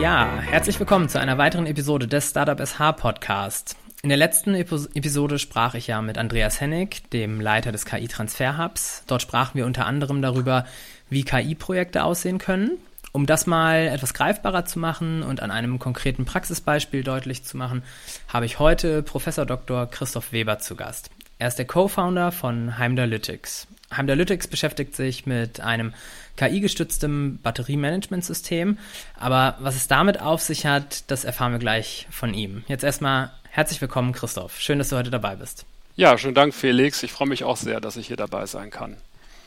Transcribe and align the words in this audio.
Ja, 0.00 0.40
herzlich 0.40 0.80
willkommen 0.80 1.10
zu 1.10 1.20
einer 1.20 1.36
weiteren 1.36 1.66
Episode 1.66 2.08
des 2.08 2.30
Startup 2.30 2.58
SH 2.58 2.92
Podcast. 2.92 3.76
In 4.02 4.08
der 4.08 4.16
letzten 4.16 4.54
Episode 4.54 5.38
sprach 5.38 5.74
ich 5.74 5.88
ja 5.88 6.00
mit 6.00 6.16
Andreas 6.16 6.58
Hennig, 6.58 7.10
dem 7.10 7.38
Leiter 7.38 7.70
des 7.70 7.84
KI 7.84 8.08
Transfer 8.08 8.56
Hubs. 8.56 9.04
Dort 9.06 9.20
sprachen 9.20 9.58
wir 9.58 9.66
unter 9.66 9.84
anderem 9.84 10.22
darüber, 10.22 10.64
wie 11.10 11.22
KI-Projekte 11.22 12.02
aussehen 12.02 12.38
können. 12.38 12.78
Um 13.12 13.26
das 13.26 13.46
mal 13.46 13.88
etwas 13.88 14.14
greifbarer 14.14 14.64
zu 14.64 14.78
machen 14.78 15.22
und 15.22 15.42
an 15.42 15.50
einem 15.50 15.78
konkreten 15.78 16.24
Praxisbeispiel 16.24 17.04
deutlich 17.04 17.44
zu 17.44 17.58
machen, 17.58 17.82
habe 18.26 18.46
ich 18.46 18.58
heute 18.58 19.02
Professor 19.02 19.44
Dr. 19.44 19.86
Christoph 19.86 20.32
Weber 20.32 20.58
zu 20.60 20.76
Gast. 20.76 21.10
Er 21.38 21.48
ist 21.48 21.58
der 21.58 21.66
Co-Founder 21.66 22.32
von 22.32 22.78
Heimdalytics. 22.78 23.68
Heimdalytics 23.94 24.46
beschäftigt 24.46 24.94
sich 24.94 25.26
mit 25.26 25.60
einem 25.60 25.92
KI-gestütztem 26.36 27.38
Batteriemanagementsystem. 27.42 28.78
Aber 29.18 29.56
was 29.60 29.76
es 29.76 29.88
damit 29.88 30.20
auf 30.20 30.40
sich 30.40 30.66
hat, 30.66 31.10
das 31.10 31.24
erfahren 31.24 31.52
wir 31.52 31.58
gleich 31.58 32.06
von 32.10 32.32
ihm. 32.32 32.64
Jetzt 32.68 32.84
erstmal 32.84 33.32
herzlich 33.50 33.80
willkommen, 33.80 34.12
Christoph. 34.12 34.60
Schön, 34.60 34.78
dass 34.78 34.90
du 34.90 34.96
heute 34.96 35.10
dabei 35.10 35.36
bist. 35.36 35.66
Ja, 35.96 36.16
schönen 36.16 36.34
Dank, 36.34 36.54
Felix. 36.54 37.02
Ich 37.02 37.12
freue 37.12 37.28
mich 37.28 37.44
auch 37.44 37.56
sehr, 37.56 37.80
dass 37.80 37.96
ich 37.96 38.06
hier 38.06 38.16
dabei 38.16 38.46
sein 38.46 38.70
kann. 38.70 38.96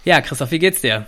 Ja, 0.03 0.21
Christoph, 0.21 0.51
wie 0.51 0.59
geht's 0.59 0.81
dir? 0.81 1.07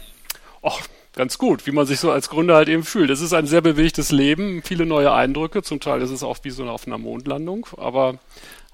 Och, 0.63 0.79
ganz 1.13 1.37
gut, 1.37 1.67
wie 1.67 1.71
man 1.71 1.85
sich 1.85 1.99
so 1.99 2.11
als 2.11 2.29
Gründer 2.29 2.55
halt 2.55 2.69
eben 2.69 2.83
fühlt. 2.83 3.09
Es 3.09 3.21
ist 3.21 3.33
ein 3.33 3.45
sehr 3.45 3.61
bewegtes 3.61 4.11
Leben, 4.11 4.63
viele 4.63 4.85
neue 4.85 5.13
Eindrücke. 5.13 5.61
Zum 5.61 5.81
Teil 5.81 6.01
ist 6.01 6.11
es 6.11 6.23
auch 6.23 6.37
wie 6.43 6.51
so 6.51 6.67
auf 6.69 6.87
einer 6.87 6.97
Mondlandung, 6.97 7.67
aber 7.77 8.17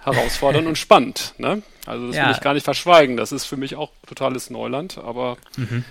herausfordernd 0.04 0.68
und 0.68 0.78
spannend. 0.78 1.34
Ne? 1.38 1.62
Also 1.86 2.08
das 2.08 2.16
ja. 2.16 2.26
will 2.26 2.34
ich 2.34 2.42
gar 2.42 2.54
nicht 2.54 2.64
verschweigen. 2.64 3.18
Das 3.18 3.32
ist 3.32 3.46
für 3.46 3.58
mich 3.58 3.76
auch 3.76 3.92
totales 4.08 4.50
Neuland, 4.50 4.98
aber 4.98 5.38
mhm. 5.58 5.84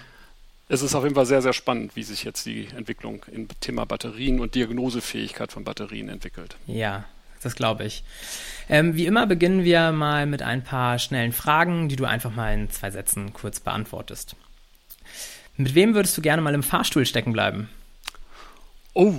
es 0.69 0.83
ist 0.83 0.95
auf 0.95 1.05
jeden 1.05 1.15
Fall 1.15 1.27
sehr, 1.27 1.43
sehr 1.43 1.53
spannend, 1.53 1.97
wie 1.97 2.03
sich 2.03 2.25
jetzt 2.25 2.47
die 2.47 2.69
Entwicklung 2.77 3.25
im 3.33 3.49
Thema 3.61 3.87
Batterien 3.87 4.41
und 4.41 4.55
Diagnosefähigkeit 4.55 5.53
von 5.53 5.65
Batterien 5.65 6.09
entwickelt. 6.09 6.57
Ja, 6.67 7.05
das 7.43 7.55
glaube 7.55 7.85
ich. 7.85 8.05
Ähm, 8.69 8.95
wie 8.95 9.07
immer 9.07 9.27
beginnen 9.27 9.65
wir 9.65 9.93
mal 9.93 10.27
mit 10.27 10.43
ein 10.43 10.63
paar 10.63 10.99
schnellen 10.99 11.33
Fragen, 11.33 11.89
die 11.89 11.97
du 11.97 12.05
einfach 12.05 12.35
mal 12.35 12.53
in 12.55 12.71
zwei 12.71 12.91
Sätzen 12.91 13.33
kurz 13.33 13.61
beantwortest. 13.61 14.37
Mit 15.57 15.75
wem 15.75 15.95
würdest 15.95 16.17
du 16.17 16.23
gerne 16.23 16.43
mal 16.43 16.55
im 16.55 16.63
Fahrstuhl 16.63 17.05
stecken 17.05 17.33
bleiben? 17.33 17.69
Oh, 18.95 19.15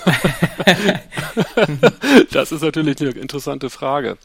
das 2.30 2.52
ist 2.52 2.62
natürlich 2.62 3.00
eine 3.00 3.10
interessante 3.10 3.70
Frage. 3.70 4.16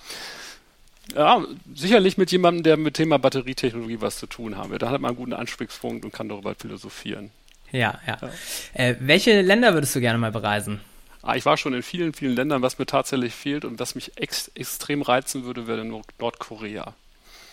Ja, 1.13 1.45
sicherlich 1.73 2.17
mit 2.17 2.31
jemandem, 2.31 2.63
der 2.63 2.77
mit 2.77 2.95
Thema 2.95 3.19
Batterietechnologie 3.19 4.01
was 4.01 4.17
zu 4.17 4.27
tun 4.27 4.57
haben. 4.57 4.77
Da 4.79 4.89
hat 4.89 5.01
man 5.01 5.09
einen 5.09 5.17
guten 5.17 5.33
Ansprechpunkt 5.33 6.05
und 6.05 6.13
kann 6.13 6.29
darüber 6.29 6.55
philosophieren. 6.55 7.31
Ja, 7.71 7.99
ja. 8.07 8.17
ja. 8.21 8.29
Äh, 8.73 8.95
welche 8.99 9.41
Länder 9.41 9.73
würdest 9.73 9.95
du 9.95 9.99
gerne 9.99 10.17
mal 10.17 10.31
bereisen? 10.31 10.79
Ah, 11.21 11.35
ich 11.35 11.45
war 11.45 11.57
schon 11.57 11.73
in 11.73 11.83
vielen, 11.83 12.13
vielen 12.13 12.35
Ländern. 12.35 12.61
Was 12.61 12.77
mir 12.77 12.85
tatsächlich 12.85 13.33
fehlt 13.33 13.65
und 13.65 13.79
was 13.79 13.95
mich 13.95 14.13
ex 14.15 14.51
extrem 14.55 15.01
reizen 15.01 15.43
würde, 15.43 15.67
wäre 15.67 15.83
Nord 15.83 16.07
Nordkorea. 16.19 16.93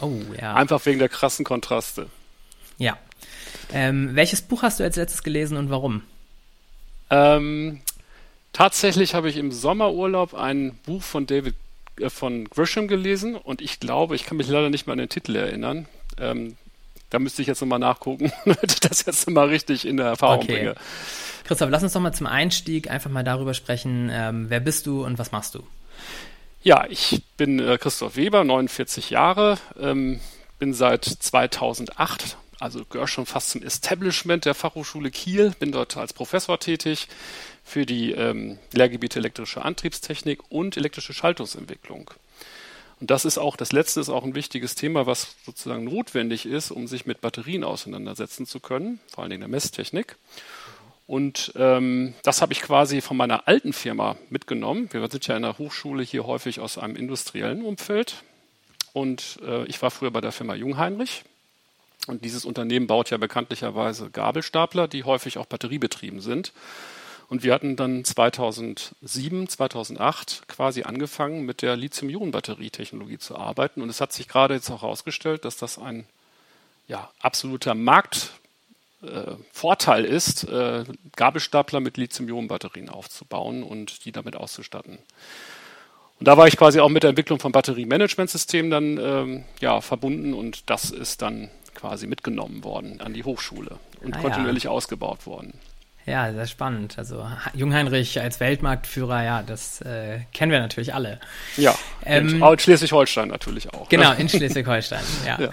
Oh, 0.01 0.21
ja. 0.41 0.55
Einfach 0.55 0.85
wegen 0.85 0.99
der 0.99 1.09
krassen 1.09 1.45
Kontraste. 1.45 2.07
Ja. 2.79 2.99
Ähm, 3.73 4.15
welches 4.15 4.43
Buch 4.43 4.63
hast 4.63 4.81
du 4.81 4.85
als 4.85 4.97
letztes 4.97 5.23
gelesen 5.23 5.57
und 5.57 5.71
warum? 5.71 6.03
Ähm, 7.13 7.83
tatsächlich 8.55 9.15
habe 9.15 9.29
ich 9.29 9.37
im 9.37 9.53
Sommerurlaub 9.53 10.33
ein 10.33 10.75
Buch 10.87 11.03
von 11.03 11.27
David 11.27 11.55
äh, 12.01 12.09
von 12.09 12.49
Grisham 12.49 12.89
gelesen 12.89 13.37
und 13.37 13.61
ich 13.61 13.81
glaube, 13.81 14.17
ich 14.17 14.25
kann 14.25 14.39
mich 14.39 14.49
leider 14.49 14.71
nicht 14.71 14.87
mehr 14.87 14.93
an 14.93 14.99
den 14.99 15.11
Titel 15.11 15.37
erinnern. 15.37 15.87
Ähm, 16.19 16.57
da 17.11 17.19
müsste 17.19 17.43
ich 17.43 17.49
jetzt 17.49 17.61
nochmal 17.61 17.79
nachgucken, 17.79 18.33
damit 18.47 18.73
ich 18.73 18.81
das 18.81 19.05
jetzt 19.05 19.29
mal 19.29 19.49
richtig 19.49 19.87
in 19.87 19.99
der 19.99 20.07
Erfahrung 20.07 20.45
okay. 20.45 20.55
bringe. 20.55 20.75
Christoph, 21.45 21.69
lass 21.71 21.83
uns 21.83 21.93
doch 21.93 22.01
mal 22.01 22.15
zum 22.15 22.27
Einstieg 22.27 22.91
einfach 22.91 23.11
mal 23.11 23.25
darüber 23.25 23.53
sprechen, 23.53 24.11
ähm, 24.11 24.47
wer 24.49 24.61
bist 24.61 24.87
du 24.87 25.05
und 25.05 25.19
was 25.19 25.33
machst 25.33 25.55
du? 25.55 25.63
Ja, 26.63 26.87
ich 26.89 27.23
bin 27.37 27.59
äh, 27.59 27.77
Christoph 27.77 28.17
Weber, 28.17 28.43
49 28.45 29.11
Jahre, 29.11 29.59
ähm, 29.79 30.21
bin 30.59 30.73
seit 30.73 31.05
2008 31.05 32.39
also 32.63 32.85
gehöre 32.85 33.09
schon 33.09 33.27
fast 33.27 33.51
zum 33.51 33.63
Establishment 33.63 34.45
der 34.45 34.55
Fachhochschule 34.55 35.11
Kiel, 35.11 35.53
bin 35.59 35.73
dort 35.73 35.97
als 35.97 36.13
Professor 36.13 36.61
tätig 36.61 37.09
für 37.65 37.85
die 37.85 38.13
ähm, 38.13 38.59
Lehrgebiete 38.73 39.19
elektrische 39.19 39.65
Antriebstechnik 39.65 40.41
und 40.49 40.77
elektrische 40.77 41.13
Schaltungsentwicklung. 41.13 42.13
Und 43.01 43.11
das 43.11 43.25
ist 43.25 43.37
auch, 43.37 43.57
das 43.57 43.73
letzte 43.73 44.01
ist 44.01 44.11
auch 44.11 44.23
ein 44.23 44.37
wichtiges 44.37 44.77
Thema, 44.77 45.07
was 45.07 45.35
sozusagen 45.45 45.83
notwendig 45.83 46.47
ist, 46.47 46.71
um 46.71 46.87
sich 46.87 47.05
mit 47.05 47.21
Batterien 47.21 47.65
auseinandersetzen 47.65 48.47
zu 48.47 48.61
können, 48.61 49.01
vor 49.13 49.23
allen 49.23 49.31
Dingen 49.31 49.41
der 49.41 49.49
Messtechnik. 49.49 50.17
Und 51.09 51.53
ähm, 51.57 52.15
das 52.23 52.43
habe 52.43 52.53
ich 52.53 52.61
quasi 52.61 53.01
von 53.01 53.17
meiner 53.17 53.49
alten 53.49 53.73
Firma 53.73 54.17
mitgenommen. 54.31 54.89
Wir 54.93 55.11
sind 55.11 55.27
ja 55.27 55.37
in 55.37 55.43
der 55.43 55.59
Hochschule 55.59 56.05
hier 56.05 56.27
häufig 56.27 56.61
aus 56.61 56.79
einem 56.79 56.95
industriellen 56.95 57.65
Umfeld. 57.65 58.23
Und 58.93 59.41
äh, 59.45 59.65
ich 59.65 59.83
war 59.83 59.91
früher 59.91 60.13
bei 60.13 60.21
der 60.21 60.31
Firma 60.31 60.55
Jungheinrich 60.55 61.25
und 62.07 62.25
dieses 62.25 62.45
Unternehmen 62.45 62.87
baut 62.87 63.11
ja 63.11 63.17
bekanntlicherweise 63.17 64.11
Gabelstapler, 64.11 64.87
die 64.89 65.05
häufig 65.05 65.39
auch 65.39 65.47
batteriebetrieben 65.47 66.21
sind. 66.21 66.53
Und 67.29 67.43
wir 67.45 67.55
hatten 67.55 67.77
dann 67.77 68.05
2007, 68.05 69.49
2008 69.49 70.49
quasi 70.49 70.83
angefangen, 70.83 71.47
mit 71.47 71.63
der 71.63 71.77
Lithium-Ionen-Batterietechnologie 71.77 73.17
zu 73.19 73.37
arbeiten. 73.37 73.81
Und 73.81 73.89
es 73.89 74.03
hat 74.03 74.13
sich 74.13 74.29
gerade 74.29 74.53
jetzt 74.55 74.71
auch 74.71 74.83
herausgestellt, 74.83 75.47
dass 75.47 75.57
das 75.57 75.79
ein 75.79 76.05
ja, 76.89 77.09
absoluter 77.21 77.75
Marktvorteil 77.75 80.05
äh, 80.05 80.09
ist, 80.09 80.45
äh, 80.45 80.85
Gabelstapler 81.17 81.81
mit 81.81 81.97
Lithium-Ionen-Batterien 81.97 82.91
aufzubauen 82.91 83.63
und 83.63 84.05
die 84.05 84.13
damit 84.13 84.37
auszustatten. 84.37 84.99
Und 86.19 86.29
da 86.29 86.37
war 86.37 86.49
ich 86.49 86.59
quasi 86.59 86.81
auch 86.81 86.91
mit 86.91 87.03
der 87.03 87.09
Entwicklung 87.11 87.39
von 87.39 87.53
Batteriemanagementsystemen 87.53 88.71
dann 88.71 88.99
ähm, 88.99 89.45
ja, 89.61 89.81
verbunden 89.81 90.35
und 90.35 90.69
das 90.69 90.91
ist 90.91 91.23
dann 91.23 91.51
quasi 91.75 92.07
mitgenommen 92.07 92.65
worden 92.65 93.01
an 93.01 93.15
die 93.15 93.25
Hochschule 93.25 93.79
und 94.01 94.17
ah, 94.17 94.21
kontinuierlich 94.21 94.65
ja. 94.65 94.71
ausgebaut 94.71 95.27
worden. 95.27 95.55
Ja, 96.05 96.33
sehr 96.33 96.47
spannend. 96.49 96.99
Also 96.99 97.25
Jungheinrich 97.55 98.21
als 98.21 98.41
Weltmarktführer, 98.41 99.23
ja, 99.23 99.43
das 99.43 99.81
äh, 99.83 100.21
kennen 100.33 100.51
wir 100.51 100.59
natürlich 100.59 100.95
alle. 100.95 101.21
Ja, 101.57 101.79
ähm, 102.05 102.43
in 102.43 102.59
Schleswig-Holstein 102.59 103.29
natürlich 103.29 103.73
auch. 103.73 103.89
Genau, 103.89 104.11
ne? 104.11 104.21
in 104.21 104.29
Schleswig-Holstein, 104.29 105.05
ja. 105.25 105.41
ja. 105.41 105.51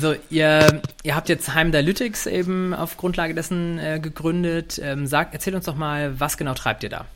So, 0.00 0.14
ihr, 0.28 0.82
ihr 1.02 1.16
habt 1.16 1.28
jetzt 1.28 1.54
Heimdalytics 1.54 2.26
eben 2.26 2.74
auf 2.74 2.96
Grundlage 2.98 3.34
dessen 3.34 3.78
äh, 3.78 4.00
gegründet. 4.00 4.78
Ähm, 4.82 5.06
sag, 5.06 5.32
erzähl 5.32 5.54
uns 5.54 5.64
doch 5.64 5.76
mal, 5.76 6.20
was 6.20 6.36
genau 6.36 6.54
treibt 6.54 6.82
ihr 6.82 6.90
da? 6.90 7.06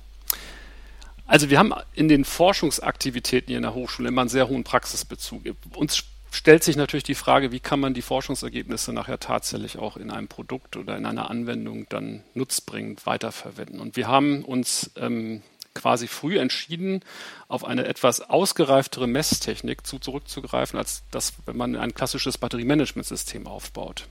Also 1.27 1.51
wir 1.51 1.59
haben 1.59 1.73
in 1.95 2.09
den 2.09 2.25
Forschungsaktivitäten 2.25 3.49
hier 3.49 3.57
in 3.57 3.63
der 3.63 3.75
Hochschule 3.75 4.09
immer 4.09 4.23
einen 4.23 4.31
sehr 4.31 4.49
hohen 4.49 4.65
Praxisbezug. 4.65 5.43
Uns 5.75 6.05
stellt 6.35 6.65
sich 6.65 6.77
natürlich 6.77 7.05
die 7.05 7.15
Frage, 7.15 7.53
wie 7.53 7.61
kann 7.61 7.81
man 7.81 7.95
die 7.95 8.03
Forschungsergebnisse 8.03 8.93
nachher 8.93 9.21
tatsächlich 9.21 9.79
auch 9.79 9.97
in 9.97 10.11
einem 10.11 10.29
Produkt 10.29 10.77
oder 10.77 10.97
in 10.97 11.07
einer 11.07 11.31
Anwendung 11.31 11.87
dann 11.89 12.25
nutzbringend 12.35 13.07
weiterverwenden. 13.07 13.81
Und 13.81 13.97
wir 13.97 14.09
haben 14.09 14.45
uns 14.45 14.91
ähm, 14.97 15.43
quasi 15.75 16.09
früh 16.09 16.39
entschieden, 16.39 17.03
auf 17.49 17.65
eine 17.65 17.87
etwas 17.87 18.21
ausgereiftere 18.21 19.07
Messtechnik 19.07 19.87
zu, 19.87 19.99
zurückzugreifen, 19.99 20.79
als 20.79 21.03
das, 21.11 21.35
wenn 21.47 21.57
man 21.57 21.77
ein 21.77 21.95
klassisches 21.95 22.37
Batteriemanagementsystem 22.39 23.47
aufbaut. 23.47 24.07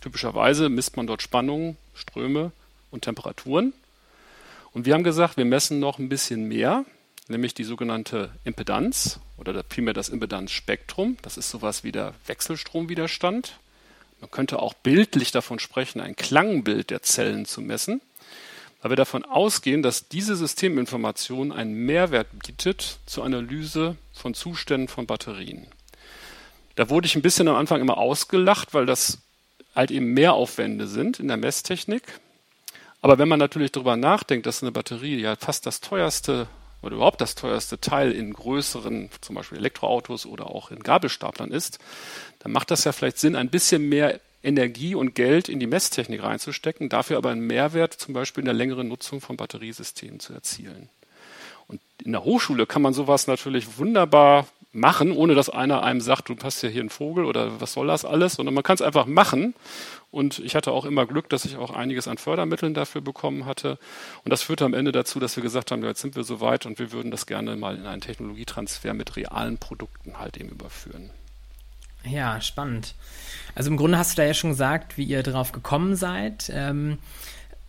Typischerweise 0.00 0.68
misst 0.68 0.96
man 0.96 1.06
dort 1.06 1.22
Spannungen, 1.22 1.76
Ströme 1.94 2.52
und 2.90 3.02
Temperaturen. 3.02 3.74
Und 4.72 4.86
wir 4.86 4.94
haben 4.94 5.04
gesagt, 5.04 5.36
wir 5.36 5.44
messen 5.44 5.78
noch 5.78 5.98
ein 5.98 6.08
bisschen 6.08 6.48
mehr, 6.48 6.84
nämlich 7.28 7.54
die 7.54 7.64
sogenannte 7.64 8.30
Impedanz 8.44 9.20
oder 9.36 9.64
vielmehr 9.68 9.94
das 9.94 10.08
Impedanzspektrum. 10.08 11.16
Das 11.22 11.36
ist 11.36 11.50
sowas 11.50 11.84
wie 11.84 11.92
der 11.92 12.14
Wechselstromwiderstand. 12.26 13.58
Man 14.20 14.30
könnte 14.30 14.60
auch 14.60 14.74
bildlich 14.74 15.30
davon 15.32 15.58
sprechen, 15.58 16.00
ein 16.00 16.16
Klangbild 16.16 16.90
der 16.90 17.02
Zellen 17.02 17.44
zu 17.44 17.60
messen, 17.60 18.00
weil 18.80 18.92
wir 18.92 18.96
davon 18.96 19.24
ausgehen, 19.24 19.82
dass 19.82 20.08
diese 20.08 20.36
Systeminformation 20.36 21.52
einen 21.52 21.74
Mehrwert 21.74 22.28
bietet 22.46 22.98
zur 23.06 23.24
Analyse 23.24 23.96
von 24.12 24.34
Zuständen 24.34 24.88
von 24.88 25.06
Batterien. 25.06 25.66
Da 26.76 26.90
wurde 26.90 27.06
ich 27.06 27.16
ein 27.16 27.22
bisschen 27.22 27.48
am 27.48 27.56
Anfang 27.56 27.80
immer 27.80 27.98
ausgelacht, 27.98 28.74
weil 28.74 28.86
das 28.86 29.18
halt 29.74 29.90
eben 29.90 30.14
Mehraufwände 30.14 30.86
sind 30.86 31.20
in 31.20 31.28
der 31.28 31.36
Messtechnik. 31.36 32.02
Aber 33.02 33.18
wenn 33.18 33.28
man 33.28 33.38
natürlich 33.38 33.72
darüber 33.72 33.96
nachdenkt, 33.96 34.46
dass 34.46 34.62
eine 34.62 34.72
Batterie 34.72 35.20
ja 35.20 35.36
fast 35.36 35.66
das 35.66 35.80
teuerste 35.80 36.48
oder 36.86 36.96
überhaupt 36.96 37.20
das 37.20 37.34
teuerste 37.34 37.80
Teil 37.80 38.12
in 38.12 38.32
größeren, 38.32 39.10
zum 39.20 39.34
Beispiel 39.34 39.58
Elektroautos 39.58 40.24
oder 40.24 40.46
auch 40.46 40.70
in 40.70 40.82
Gabelstaplern 40.82 41.50
ist, 41.50 41.78
dann 42.38 42.52
macht 42.52 42.70
das 42.70 42.84
ja 42.84 42.92
vielleicht 42.92 43.18
Sinn, 43.18 43.36
ein 43.36 43.50
bisschen 43.50 43.88
mehr 43.88 44.20
Energie 44.42 44.94
und 44.94 45.14
Geld 45.14 45.48
in 45.48 45.58
die 45.58 45.66
Messtechnik 45.66 46.22
reinzustecken, 46.22 46.88
dafür 46.88 47.16
aber 47.16 47.30
einen 47.30 47.46
Mehrwert 47.46 47.94
zum 47.94 48.14
Beispiel 48.14 48.42
in 48.42 48.46
der 48.46 48.54
längeren 48.54 48.88
Nutzung 48.88 49.20
von 49.20 49.36
Batteriesystemen 49.36 50.20
zu 50.20 50.32
erzielen. 50.32 50.88
Und 51.66 51.80
in 52.04 52.12
der 52.12 52.24
Hochschule 52.24 52.66
kann 52.66 52.82
man 52.82 52.94
sowas 52.94 53.26
natürlich 53.26 53.78
wunderbar 53.78 54.46
machen, 54.72 55.12
ohne 55.12 55.34
dass 55.34 55.48
einer 55.48 55.82
einem 55.82 56.00
sagt, 56.00 56.28
du 56.28 56.36
passt 56.36 56.62
ja 56.62 56.68
hier 56.68 56.82
ein 56.82 56.90
Vogel 56.90 57.24
oder 57.24 57.60
was 57.60 57.72
soll 57.72 57.86
das 57.86 58.04
alles, 58.04 58.34
sondern 58.34 58.54
man 58.54 58.64
kann 58.64 58.74
es 58.74 58.82
einfach 58.82 59.06
machen. 59.06 59.54
Und 60.10 60.38
ich 60.38 60.54
hatte 60.54 60.72
auch 60.72 60.84
immer 60.84 61.06
Glück, 61.06 61.28
dass 61.28 61.44
ich 61.44 61.56
auch 61.56 61.70
einiges 61.70 62.08
an 62.08 62.18
Fördermitteln 62.18 62.74
dafür 62.74 63.00
bekommen 63.00 63.46
hatte. 63.46 63.78
Und 64.24 64.30
das 64.30 64.42
führte 64.42 64.64
am 64.64 64.74
Ende 64.74 64.92
dazu, 64.92 65.18
dass 65.18 65.36
wir 65.36 65.42
gesagt 65.42 65.70
haben, 65.70 65.82
jetzt 65.84 66.00
sind 66.00 66.16
wir 66.16 66.24
so 66.24 66.40
weit 66.40 66.66
und 66.66 66.78
wir 66.78 66.92
würden 66.92 67.10
das 67.10 67.26
gerne 67.26 67.56
mal 67.56 67.76
in 67.76 67.86
einen 67.86 68.00
Technologietransfer 68.00 68.94
mit 68.94 69.16
realen 69.16 69.58
Produkten 69.58 70.18
halt 70.18 70.36
eben 70.36 70.50
überführen. 70.50 71.10
Ja, 72.04 72.40
spannend. 72.40 72.94
Also 73.54 73.70
im 73.70 73.76
Grunde 73.76 73.98
hast 73.98 74.12
du 74.12 74.22
da 74.22 74.26
ja 74.26 74.34
schon 74.34 74.50
gesagt, 74.50 74.96
wie 74.96 75.04
ihr 75.04 75.22
drauf 75.22 75.52
gekommen 75.52 75.96
seid. 75.96 76.50
Ähm, 76.54 76.98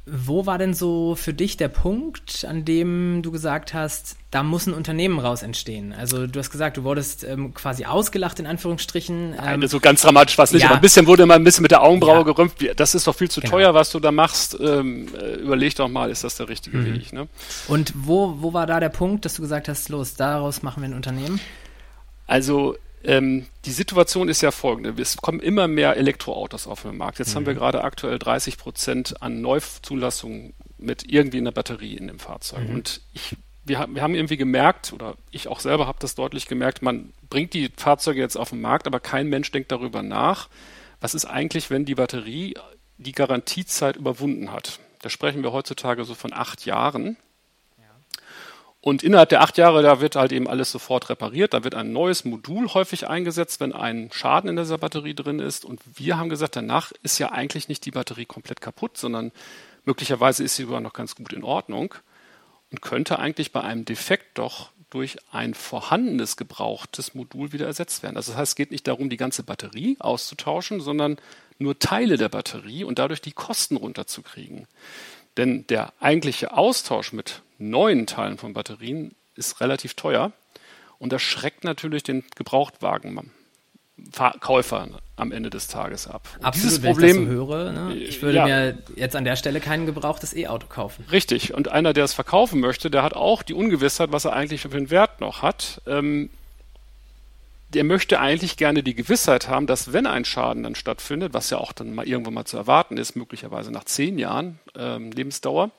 wo 0.09 0.45
war 0.45 0.57
denn 0.57 0.74
so 0.74 1.15
für 1.15 1.33
dich 1.33 1.57
der 1.57 1.68
Punkt, 1.68 2.45
an 2.48 2.63
dem 2.63 3.21
du 3.21 3.31
gesagt 3.31 3.74
hast, 3.74 4.15
da 4.31 4.42
muss 4.42 4.65
ein 4.65 4.74
Unternehmen 4.74 5.19
raus 5.19 5.44
entstehen? 5.44 5.94
Also 5.94 6.27
du 6.27 6.39
hast 6.39 6.50
gesagt, 6.50 6.77
du 6.77 6.83
wurdest 6.83 7.25
ähm, 7.25 7.54
quasi 7.54 7.86
ausgelacht 7.86 8.39
in 8.39 8.45
Anführungsstrichen. 8.45 9.33
Ähm, 9.33 9.59
Nein, 9.59 9.68
so 9.68 9.81
ganz 9.81 10.01
dramatisch 10.01 10.38
war 10.38 10.45
es 10.45 10.54
nicht, 10.54 10.62
ja. 10.62 10.69
aber 10.69 10.77
ein 10.77 10.81
bisschen 10.81 11.07
wurde 11.07 11.24
immer 11.24 11.36
ein 11.36 11.44
bisschen 11.44 11.62
mit 11.62 11.71
der 11.71 11.83
Augenbraue 11.83 12.19
ja. 12.19 12.24
gerümpft. 12.24 12.65
Das 12.77 12.95
ist 12.95 13.06
doch 13.06 13.15
viel 13.15 13.30
zu 13.30 13.42
genau. 13.42 13.51
teuer, 13.51 13.74
was 13.74 13.92
du 13.92 14.00
da 14.00 14.13
machst. 14.13 14.57
Ähm, 14.62 15.09
äh, 15.13 15.36
überleg 15.36 15.75
doch 15.75 15.89
mal, 15.89 16.09
ist 16.09 16.24
das 16.24 16.36
der 16.36 16.48
richtige 16.48 16.77
mhm. 16.77 16.95
Weg? 16.95 17.12
Ne? 17.12 17.27
Und 17.68 17.94
wo, 17.95 18.36
wo 18.39 18.54
war 18.54 18.65
da 18.65 18.80
der 18.80 18.89
Punkt, 18.89 19.25
dass 19.25 19.36
du 19.36 19.42
gesagt 19.42 19.68
hast, 19.68 19.89
los, 19.89 20.13
daraus 20.13 20.63
machen 20.63 20.81
wir 20.83 20.89
ein 20.89 20.95
Unternehmen? 20.95 21.42
Also 22.27 22.77
ähm, 23.03 23.45
die 23.65 23.71
Situation 23.71 24.29
ist 24.29 24.41
ja 24.41 24.51
folgende. 24.51 25.01
Es 25.01 25.17
kommen 25.17 25.39
immer 25.39 25.67
mehr 25.67 25.97
Elektroautos 25.97 26.67
auf 26.67 26.81
den 26.81 26.97
Markt. 26.97 27.19
Jetzt 27.19 27.31
mhm. 27.31 27.35
haben 27.35 27.45
wir 27.45 27.53
mhm. 27.53 27.59
gerade 27.59 27.83
aktuell 27.83 28.19
30 28.19 28.57
Prozent 28.57 29.21
an 29.21 29.41
Neuzulassungen 29.41 30.53
mit 30.77 31.11
irgendwie 31.11 31.38
einer 31.38 31.51
Batterie 31.51 31.95
in 31.95 32.07
dem 32.07 32.19
Fahrzeug. 32.19 32.67
Mhm. 32.67 32.75
Und 32.75 33.01
ich, 33.13 33.35
wir, 33.65 33.88
wir, 33.89 34.01
haben 34.01 34.15
irgendwie 34.15 34.38
gemerkt, 34.38 34.94
oder 34.94 35.15
ich 35.31 35.47
auch 35.47 35.59
selber 35.59 35.88
habe 35.88 35.99
das 35.99 36.15
deutlich 36.15 36.47
gemerkt, 36.47 36.81
man 36.81 37.13
bringt 37.29 37.53
die 37.53 37.69
Fahrzeuge 37.75 38.19
jetzt 38.19 38.38
auf 38.38 38.49
den 38.49 38.61
Markt, 38.61 38.88
aber 38.88 38.99
kein 38.99 39.27
Mensch 39.27 39.51
denkt 39.51 39.71
darüber 39.71 40.01
nach, 40.01 40.49
was 40.99 41.13
ist 41.13 41.25
eigentlich, 41.25 41.69
wenn 41.69 41.85
die 41.85 41.95
Batterie 41.95 42.55
die 42.97 43.11
Garantiezeit 43.11 43.95
überwunden 43.95 44.51
hat. 44.51 44.79
Da 45.01 45.09
sprechen 45.09 45.44
wir 45.44 45.51
heutzutage 45.51 46.03
so 46.03 46.15
von 46.15 46.33
acht 46.33 46.65
Jahren. 46.65 47.17
Und 48.88 49.04
innerhalb 49.04 49.28
der 49.28 49.42
acht 49.42 49.57
Jahre, 49.57 49.84
da 49.84 50.00
wird 50.00 50.16
halt 50.16 50.31
eben 50.31 50.48
alles 50.48 50.72
sofort 50.72 51.10
repariert. 51.10 51.54
Da 51.54 51.66
wird 51.66 51.75
ein 51.75 51.92
neues 51.92 52.24
Modul 52.24 52.69
häufig 52.69 53.10
eingesetzt, 53.10 53.60
wenn 53.60 53.74
ein 53.74 54.10
Schaden 54.13 54.50
in 54.50 54.56
dieser 54.56 54.78
Batterie 54.78 55.13
drin 55.13 55.39
ist. 55.39 55.66
Und 55.66 55.81
wir 55.95 56.18
haben 56.18 56.30
gesagt, 56.30 56.56
danach 56.56 56.94
ist 57.04 57.19
ja 57.19 57.34
eigentlich 57.34 57.68
nicht 57.68 57.84
die 57.84 57.92
Batterie 57.92 58.24
komplett 58.24 58.62
kaputt, 58.62 58.98
sondern 58.98 59.34
möglicherweise 59.84 60.45
ist 60.45 60.56
sie 60.56 60.63
sogar 60.63 60.80
noch 60.80 60.94
ganz 60.94 61.16
gut 61.16 61.34
in 61.34 61.44
Ordnung 61.44 61.95
und 62.72 62.81
könnte 62.81 63.19
eigentlich 63.19 63.51
bei 63.51 63.60
einem 63.60 63.84
Defekt 63.84 64.38
doch 64.38 64.72
durch 64.90 65.18
ein 65.33 65.54
vorhandenes 65.54 66.38
gebrauchtes 66.38 67.13
Modul 67.13 67.51
wieder 67.51 67.66
ersetzt 67.66 68.04
werden. 68.04 68.16
Also 68.16 68.31
das 68.31 68.40
heißt, 68.40 68.51
es 68.51 68.56
geht 68.56 68.72
nicht 68.72 68.88
darum, 68.88 69.10
die 69.10 69.18
ganze 69.18 69.44
Batterie 69.44 69.98
auszutauschen, 70.00 70.80
sondern 70.80 71.18
nur 71.60 71.78
Teile 71.78 72.16
der 72.16 72.30
Batterie 72.30 72.86
und 72.86 73.00
dadurch 73.00 73.19
die 73.19 73.33
Kosten 73.33 73.75
runterzukriegen. 73.75 74.66
Denn 75.36 75.68
der 75.68 75.92
eigentliche 76.00 76.56
Austausch 76.56 77.12
mit 77.12 77.42
neuen 77.57 78.07
Teilen 78.07 78.38
von 78.38 78.54
Batterien 78.54 79.15
ist 79.36 79.62
relativ 79.62 79.94
teuer 79.94 80.33
und 81.00 81.13
das 81.13 81.21
schreckt 81.21 81.63
natürlich 81.63 82.04
den 82.04 82.25
Gebrauchtwagenkäufer 82.36 84.89
am 85.15 85.31
Ende 85.31 85.50
des 85.50 85.68
Tages 85.68 86.07
ab. 86.07 86.27
Und 86.38 86.45
Absolut, 86.45 86.71
dieses 86.71 86.83
Problem, 86.83 87.24
ich 87.24 87.30
so 87.30 87.33
höre, 87.33 87.71
ne? 87.71 87.95
ich 87.95 88.21
würde 88.21 88.38
ja, 88.38 88.45
mir 88.45 88.77
jetzt 88.95 89.15
an 89.15 89.25
der 89.25 89.36
Stelle 89.36 89.59
kein 89.59 89.86
gebrauchtes 89.86 90.36
E-Auto 90.36 90.68
kaufen. 90.68 91.06
Richtig, 91.12 91.54
und 91.54 91.69
einer, 91.69 91.94
der 91.94 92.06
es 92.06 92.13
verkaufen 92.13 92.59
möchte, 92.59 92.89
der 92.89 93.04
hat 93.04 93.13
auch 93.13 93.44
die 93.44 93.54
Ungewissheit, 93.54 94.12
was 94.12 94.25
er 94.25 94.33
eigentlich 94.33 94.62
für 94.62 94.69
den 94.69 94.89
Wert 94.89 95.21
noch 95.21 95.42
hat. 95.42 95.81
Ähm, 95.88 96.30
der 97.74 97.83
möchte 97.83 98.19
eigentlich 98.19 98.56
gerne 98.56 98.81
die 98.81 98.95
Gewissheit 98.95 99.50
haben, 99.50 99.68
dass 99.68 99.92
wenn 99.92 100.06
ein 100.06 100.24
Schaden 100.24 100.63
dann 100.63 100.75
stattfindet, 100.75 101.33
was 101.33 101.50
ja 101.50 101.57
auch 101.57 101.74
dann 101.74 101.94
mal 101.94 102.07
irgendwann 102.07 102.33
mal 102.33 102.45
zu 102.45 102.56
erwarten 102.56 102.98
ist, 102.98 103.15
möglicherweise 103.15 103.71
nach 103.71 103.83
zehn 103.83 104.18
Jahren 104.18 104.59
ähm, 104.77 105.12
Lebensdauer, 105.12 105.71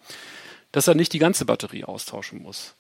dass 0.72 0.88
er 0.88 0.94
nicht 0.94 1.12
die 1.12 1.18
ganze 1.18 1.44
Batterie 1.44 1.84
austauschen 1.84 2.42
muss. 2.42 2.74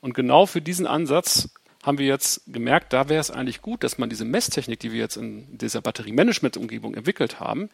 Und 0.00 0.14
genau 0.14 0.46
für 0.46 0.62
diesen 0.62 0.86
Ansatz 0.86 1.50
haben 1.82 1.98
wir 1.98 2.06
jetzt 2.06 2.42
gemerkt, 2.46 2.92
da 2.92 3.08
wäre 3.08 3.20
es 3.20 3.30
eigentlich 3.30 3.62
gut, 3.62 3.84
dass 3.84 3.98
man 3.98 4.10
diese 4.10 4.24
Messtechnik, 4.24 4.80
die 4.80 4.92
wir 4.92 4.98
jetzt 4.98 5.16
in 5.16 5.56
dieser 5.56 5.80
Batteriemanagement-Umgebung 5.80 6.94
entwickelt 6.94 7.40
haben, 7.40 7.70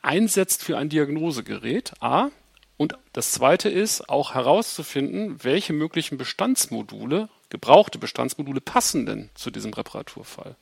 einsetzt 0.00 0.62
für 0.62 0.78
ein 0.78 0.88
Diagnosegerät. 0.88 1.92
A. 2.00 2.30
Und 2.76 2.96
das 3.12 3.32
zweite 3.32 3.68
ist 3.68 4.08
auch 4.08 4.34
herauszufinden, 4.34 5.42
welche 5.42 5.72
möglichen 5.72 6.18
Bestandsmodule 6.18 7.28
gebrauchte 7.50 7.98
Bestandsmodule 7.98 8.60
passen 8.60 9.06
denn 9.06 9.30
zu 9.34 9.50
diesem 9.50 9.72
Reparaturfall? 9.72 10.54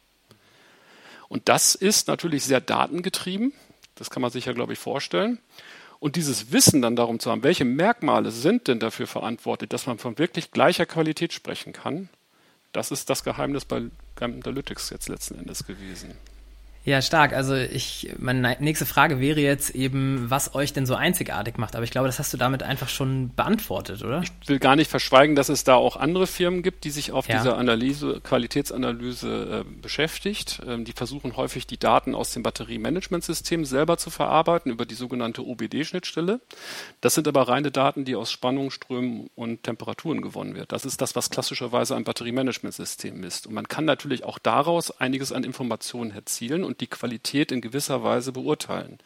Und 1.28 1.48
das 1.48 1.74
ist 1.74 2.08
natürlich 2.08 2.44
sehr 2.44 2.60
datengetrieben. 2.60 3.52
Das 3.96 4.10
kann 4.10 4.22
man 4.22 4.30
sich 4.30 4.46
ja, 4.46 4.52
glaube 4.52 4.72
ich, 4.72 4.78
vorstellen. 4.78 5.38
Und 5.98 6.16
dieses 6.16 6.52
Wissen 6.52 6.82
dann 6.82 6.96
darum 6.96 7.18
zu 7.18 7.30
haben, 7.30 7.42
welche 7.42 7.64
Merkmale 7.64 8.30
sind 8.30 8.68
denn 8.68 8.80
dafür 8.80 9.06
verantwortlich, 9.06 9.70
dass 9.70 9.86
man 9.86 9.98
von 9.98 10.18
wirklich 10.18 10.50
gleicher 10.50 10.86
Qualität 10.86 11.32
sprechen 11.32 11.72
kann, 11.72 12.08
das 12.72 12.90
ist 12.90 13.08
das 13.08 13.24
Geheimnis 13.24 13.64
bei 13.64 13.82
Analytics 14.20 14.90
jetzt 14.90 15.08
letzten 15.08 15.38
Endes 15.38 15.66
gewesen. 15.66 16.14
Ja, 16.86 17.02
stark. 17.02 17.32
Also 17.32 17.56
ich, 17.56 18.14
meine 18.16 18.56
nächste 18.60 18.86
Frage 18.86 19.18
wäre 19.18 19.40
jetzt 19.40 19.70
eben, 19.70 20.30
was 20.30 20.54
euch 20.54 20.72
denn 20.72 20.86
so 20.86 20.94
einzigartig 20.94 21.58
macht. 21.58 21.74
Aber 21.74 21.82
ich 21.82 21.90
glaube, 21.90 22.06
das 22.06 22.20
hast 22.20 22.32
du 22.32 22.36
damit 22.36 22.62
einfach 22.62 22.88
schon 22.88 23.34
beantwortet, 23.34 24.04
oder? 24.04 24.22
Ich 24.22 24.48
will 24.48 24.60
gar 24.60 24.76
nicht 24.76 24.88
verschweigen, 24.88 25.34
dass 25.34 25.48
es 25.48 25.64
da 25.64 25.74
auch 25.74 25.96
andere 25.96 26.28
Firmen 26.28 26.62
gibt, 26.62 26.84
die 26.84 26.90
sich 26.90 27.10
auf 27.10 27.28
ja. 27.28 27.38
dieser 27.38 27.58
Analyse, 27.58 28.20
Qualitätsanalyse 28.22 29.64
äh, 29.66 29.80
beschäftigt. 29.82 30.62
Ähm, 30.64 30.84
die 30.84 30.92
versuchen 30.92 31.36
häufig 31.36 31.66
die 31.66 31.76
Daten 31.76 32.14
aus 32.14 32.32
dem 32.32 32.44
Batteriemanagementsystem 32.44 33.64
selber 33.64 33.98
zu 33.98 34.10
verarbeiten 34.10 34.70
über 34.70 34.86
die 34.86 34.94
sogenannte 34.94 35.44
OBD-Schnittstelle. 35.44 36.40
Das 37.00 37.14
sind 37.16 37.26
aber 37.26 37.48
reine 37.48 37.72
Daten, 37.72 38.04
die 38.04 38.14
aus 38.14 38.30
Spannung, 38.30 38.70
Strömen 38.70 39.28
und 39.34 39.64
Temperaturen 39.64 40.22
gewonnen 40.22 40.54
wird. 40.54 40.70
Das 40.70 40.84
ist 40.84 41.00
das, 41.00 41.16
was 41.16 41.30
klassischerweise 41.30 41.96
ein 41.96 42.04
Batteriemanagementsystem 42.04 43.18
misst. 43.18 43.48
Und 43.48 43.54
man 43.54 43.66
kann 43.66 43.86
natürlich 43.86 44.22
auch 44.22 44.38
daraus 44.38 44.92
einiges 45.00 45.32
an 45.32 45.42
Informationen 45.42 46.12
erzielen 46.12 46.62
und 46.62 46.75
und 46.76 46.80
die 46.82 46.86
Qualität 46.86 47.52
in 47.52 47.60
gewisser 47.62 48.02
Weise 48.02 48.32
beurteilen. 48.32 48.98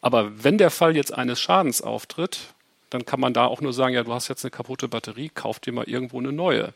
Aber 0.00 0.44
wenn 0.44 0.58
der 0.58 0.70
Fall 0.70 0.96
jetzt 0.96 1.12
eines 1.12 1.40
Schadens 1.40 1.82
auftritt, 1.82 2.54
dann 2.88 3.04
kann 3.04 3.20
man 3.20 3.34
da 3.34 3.46
auch 3.46 3.60
nur 3.60 3.72
sagen, 3.72 3.94
ja, 3.94 4.04
du 4.04 4.12
hast 4.12 4.28
jetzt 4.28 4.44
eine 4.44 4.50
kaputte 4.50 4.88
Batterie, 4.88 5.28
kauf 5.28 5.58
dir 5.58 5.72
mal 5.72 5.88
irgendwo 5.88 6.18
eine 6.18 6.32
neue. 6.32 6.72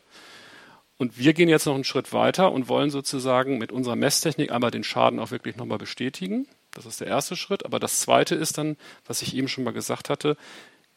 Und 0.97 1.17
wir 1.17 1.33
gehen 1.33 1.49
jetzt 1.49 1.65
noch 1.65 1.75
einen 1.75 1.83
Schritt 1.83 2.13
weiter 2.13 2.51
und 2.51 2.69
wollen 2.69 2.89
sozusagen 2.89 3.57
mit 3.57 3.71
unserer 3.71 3.95
Messtechnik 3.95 4.51
einmal 4.51 4.71
den 4.71 4.83
Schaden 4.83 5.19
auch 5.19 5.31
wirklich 5.31 5.57
nochmal 5.57 5.77
bestätigen. 5.77 6.47
Das 6.71 6.85
ist 6.85 7.01
der 7.01 7.07
erste 7.07 7.35
Schritt. 7.35 7.65
Aber 7.65 7.79
das 7.79 7.99
zweite 7.99 8.35
ist 8.35 8.57
dann, 8.57 8.77
was 9.05 9.21
ich 9.21 9.35
eben 9.35 9.49
schon 9.49 9.65
mal 9.65 9.73
gesagt 9.73 10.09
hatte, 10.09 10.37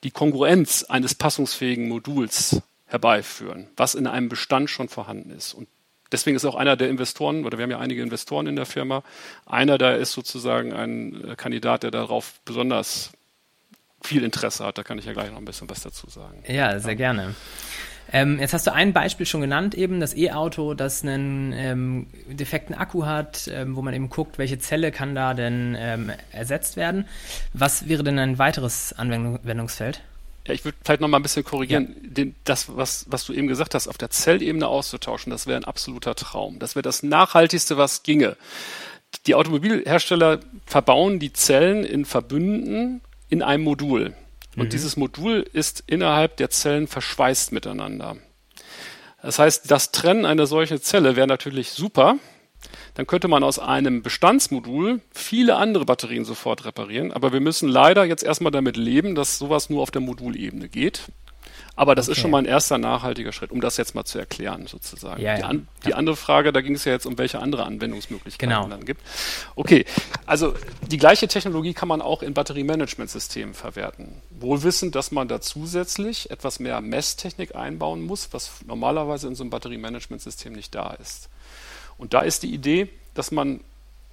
die 0.04 0.12
Kongruenz 0.12 0.84
eines 0.84 1.16
passungsfähigen 1.16 1.88
Moduls 1.88 2.62
herbeiführen, 2.86 3.68
was 3.76 3.96
in 3.96 4.06
einem 4.06 4.28
Bestand 4.28 4.70
schon 4.70 4.88
vorhanden 4.88 5.30
ist. 5.30 5.52
Und 5.52 5.68
deswegen 6.12 6.36
ist 6.36 6.44
auch 6.44 6.54
einer 6.54 6.76
der 6.76 6.88
Investoren, 6.88 7.44
oder 7.44 7.58
wir 7.58 7.62
haben 7.62 7.70
ja 7.70 7.78
einige 7.78 8.02
Investoren 8.02 8.46
in 8.46 8.56
der 8.56 8.66
Firma, 8.66 9.02
einer 9.46 9.78
da 9.78 9.94
ist 9.94 10.12
sozusagen 10.12 10.72
ein 10.72 11.30
äh, 11.30 11.36
Kandidat, 11.36 11.82
der 11.82 11.90
darauf 11.90 12.40
besonders 12.44 13.12
viel 14.02 14.24
Interesse 14.24 14.64
hat. 14.64 14.78
Da 14.78 14.84
kann 14.84 14.98
ich 14.98 15.06
ja 15.06 15.12
gleich 15.12 15.30
noch 15.30 15.38
ein 15.38 15.44
bisschen 15.44 15.68
was 15.68 15.80
dazu 15.80 16.08
sagen. 16.08 16.42
Ja, 16.46 16.78
sehr 16.78 16.92
ja. 16.92 16.96
gerne. 16.96 17.34
Ähm, 18.10 18.38
jetzt 18.40 18.54
hast 18.54 18.66
du 18.66 18.72
ein 18.72 18.92
Beispiel 18.92 19.26
schon 19.26 19.42
genannt, 19.42 19.74
eben 19.74 20.00
das 20.00 20.16
E-Auto, 20.16 20.72
das 20.72 21.02
einen 21.02 21.52
ähm, 21.52 22.06
defekten 22.26 22.74
Akku 22.74 23.04
hat, 23.04 23.50
ähm, 23.52 23.76
wo 23.76 23.82
man 23.82 23.92
eben 23.92 24.08
guckt, 24.08 24.38
welche 24.38 24.58
Zelle 24.58 24.92
kann 24.92 25.14
da 25.14 25.34
denn 25.34 25.76
ähm, 25.78 26.10
ersetzt 26.32 26.76
werden. 26.76 27.06
Was 27.52 27.88
wäre 27.88 28.02
denn 28.02 28.18
ein 28.18 28.38
weiteres 28.38 28.94
Anwendungsfeld? 28.94 30.00
Ja, 30.48 30.54
ich 30.54 30.64
würde 30.64 30.78
vielleicht 30.82 31.02
noch 31.02 31.08
mal 31.08 31.18
ein 31.18 31.22
bisschen 31.22 31.44
korrigieren. 31.44 31.94
Ja. 32.02 32.10
Den, 32.10 32.34
das, 32.44 32.74
was, 32.74 33.04
was 33.08 33.26
du 33.26 33.34
eben 33.34 33.48
gesagt 33.48 33.74
hast, 33.74 33.86
auf 33.86 33.98
der 33.98 34.08
Zellebene 34.08 34.66
auszutauschen, 34.66 35.30
das 35.30 35.46
wäre 35.46 35.58
ein 35.58 35.64
absoluter 35.64 36.14
Traum. 36.14 36.58
Das 36.58 36.74
wäre 36.74 36.82
das 36.82 37.02
Nachhaltigste, 37.02 37.76
was 37.76 38.02
ginge. 38.02 38.36
Die 39.26 39.34
Automobilhersteller 39.34 40.40
verbauen 40.64 41.18
die 41.18 41.34
Zellen 41.34 41.84
in 41.84 42.06
Verbünden 42.06 43.02
in 43.28 43.42
einem 43.42 43.64
Modul. 43.64 44.14
Und 44.56 44.66
mhm. 44.66 44.70
dieses 44.70 44.96
Modul 44.96 45.46
ist 45.52 45.84
innerhalb 45.86 46.38
der 46.38 46.48
Zellen 46.48 46.86
verschweißt 46.86 47.52
miteinander. 47.52 48.16
Das 49.22 49.38
heißt, 49.38 49.70
das 49.70 49.92
Trennen 49.92 50.24
einer 50.24 50.46
solchen 50.46 50.80
Zelle 50.80 51.14
wäre 51.14 51.26
natürlich 51.26 51.70
super, 51.70 52.16
dann 52.94 53.06
könnte 53.06 53.28
man 53.28 53.42
aus 53.42 53.58
einem 53.58 54.02
Bestandsmodul 54.02 55.00
viele 55.12 55.56
andere 55.56 55.84
Batterien 55.84 56.24
sofort 56.24 56.64
reparieren. 56.64 57.12
Aber 57.12 57.32
wir 57.32 57.40
müssen 57.40 57.68
leider 57.68 58.04
jetzt 58.04 58.24
erstmal 58.24 58.52
damit 58.52 58.76
leben, 58.76 59.14
dass 59.14 59.38
sowas 59.38 59.70
nur 59.70 59.82
auf 59.82 59.90
der 59.90 60.00
Modulebene 60.00 60.68
geht. 60.68 61.02
Aber 61.78 61.94
das 61.94 62.08
okay. 62.08 62.12
ist 62.12 62.22
schon 62.22 62.32
mal 62.32 62.38
ein 62.38 62.44
erster 62.44 62.76
nachhaltiger 62.76 63.30
Schritt, 63.30 63.52
um 63.52 63.60
das 63.60 63.76
jetzt 63.76 63.94
mal 63.94 64.04
zu 64.04 64.18
erklären, 64.18 64.66
sozusagen. 64.66 65.22
Ja, 65.22 65.36
die, 65.36 65.44
an, 65.44 65.68
die 65.86 65.94
andere 65.94 66.16
Frage, 66.16 66.52
da 66.52 66.60
ging 66.60 66.74
es 66.74 66.84
ja 66.84 66.90
jetzt 66.90 67.06
um 67.06 67.16
welche 67.18 67.38
andere 67.38 67.64
Anwendungsmöglichkeiten 67.66 68.52
genau. 68.52 68.68
dann 68.68 68.84
gibt. 68.84 69.00
Okay, 69.54 69.84
also 70.26 70.54
die 70.90 70.96
gleiche 70.96 71.28
Technologie 71.28 71.74
kann 71.74 71.86
man 71.86 72.02
auch 72.02 72.24
in 72.24 72.34
Batteriemanagementsystemen 72.34 73.54
verwerten. 73.54 74.20
Wohl 74.30 74.64
wissend, 74.64 74.96
dass 74.96 75.12
man 75.12 75.28
da 75.28 75.40
zusätzlich 75.40 76.32
etwas 76.32 76.58
mehr 76.58 76.80
Messtechnik 76.80 77.54
einbauen 77.54 78.02
muss, 78.02 78.32
was 78.32 78.50
normalerweise 78.66 79.28
in 79.28 79.36
so 79.36 79.44
einem 79.44 79.50
Batteriemanagementsystem 79.50 80.52
nicht 80.52 80.74
da 80.74 80.90
ist. 80.94 81.28
Und 81.98 82.14
da 82.14 82.20
ist 82.20 82.42
die 82.42 82.54
Idee, 82.54 82.88
dass 83.14 83.30
man 83.30 83.60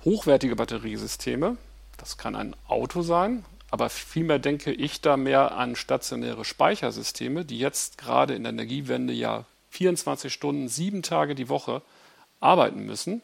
hochwertige 0.04 0.56
Batteriesysteme, 0.56 1.58
das 1.98 2.18
kann 2.18 2.36
ein 2.36 2.56
Auto 2.68 3.02
sein, 3.02 3.46
aber 3.72 3.90
vielmehr 3.90 4.40
denke 4.40 4.72
ich 4.72 5.02
da 5.02 5.18
mehr 5.18 5.56
an 5.58 5.76
stationäre 5.76 6.46
Speichersysteme, 6.46 7.46
die 7.46 7.60
jetzt 7.60 7.98
gerade 7.98 8.36
in 8.36 8.44
der 8.44 8.52
Energiewende 8.52 9.14
ja 9.14 9.46
24 9.72 10.32
Stunden, 10.32 10.68
sieben 10.68 11.02
Tage 11.02 11.36
die 11.36 11.50
Woche 11.50 11.82
arbeiten 12.40 12.86
müssen, 12.86 13.22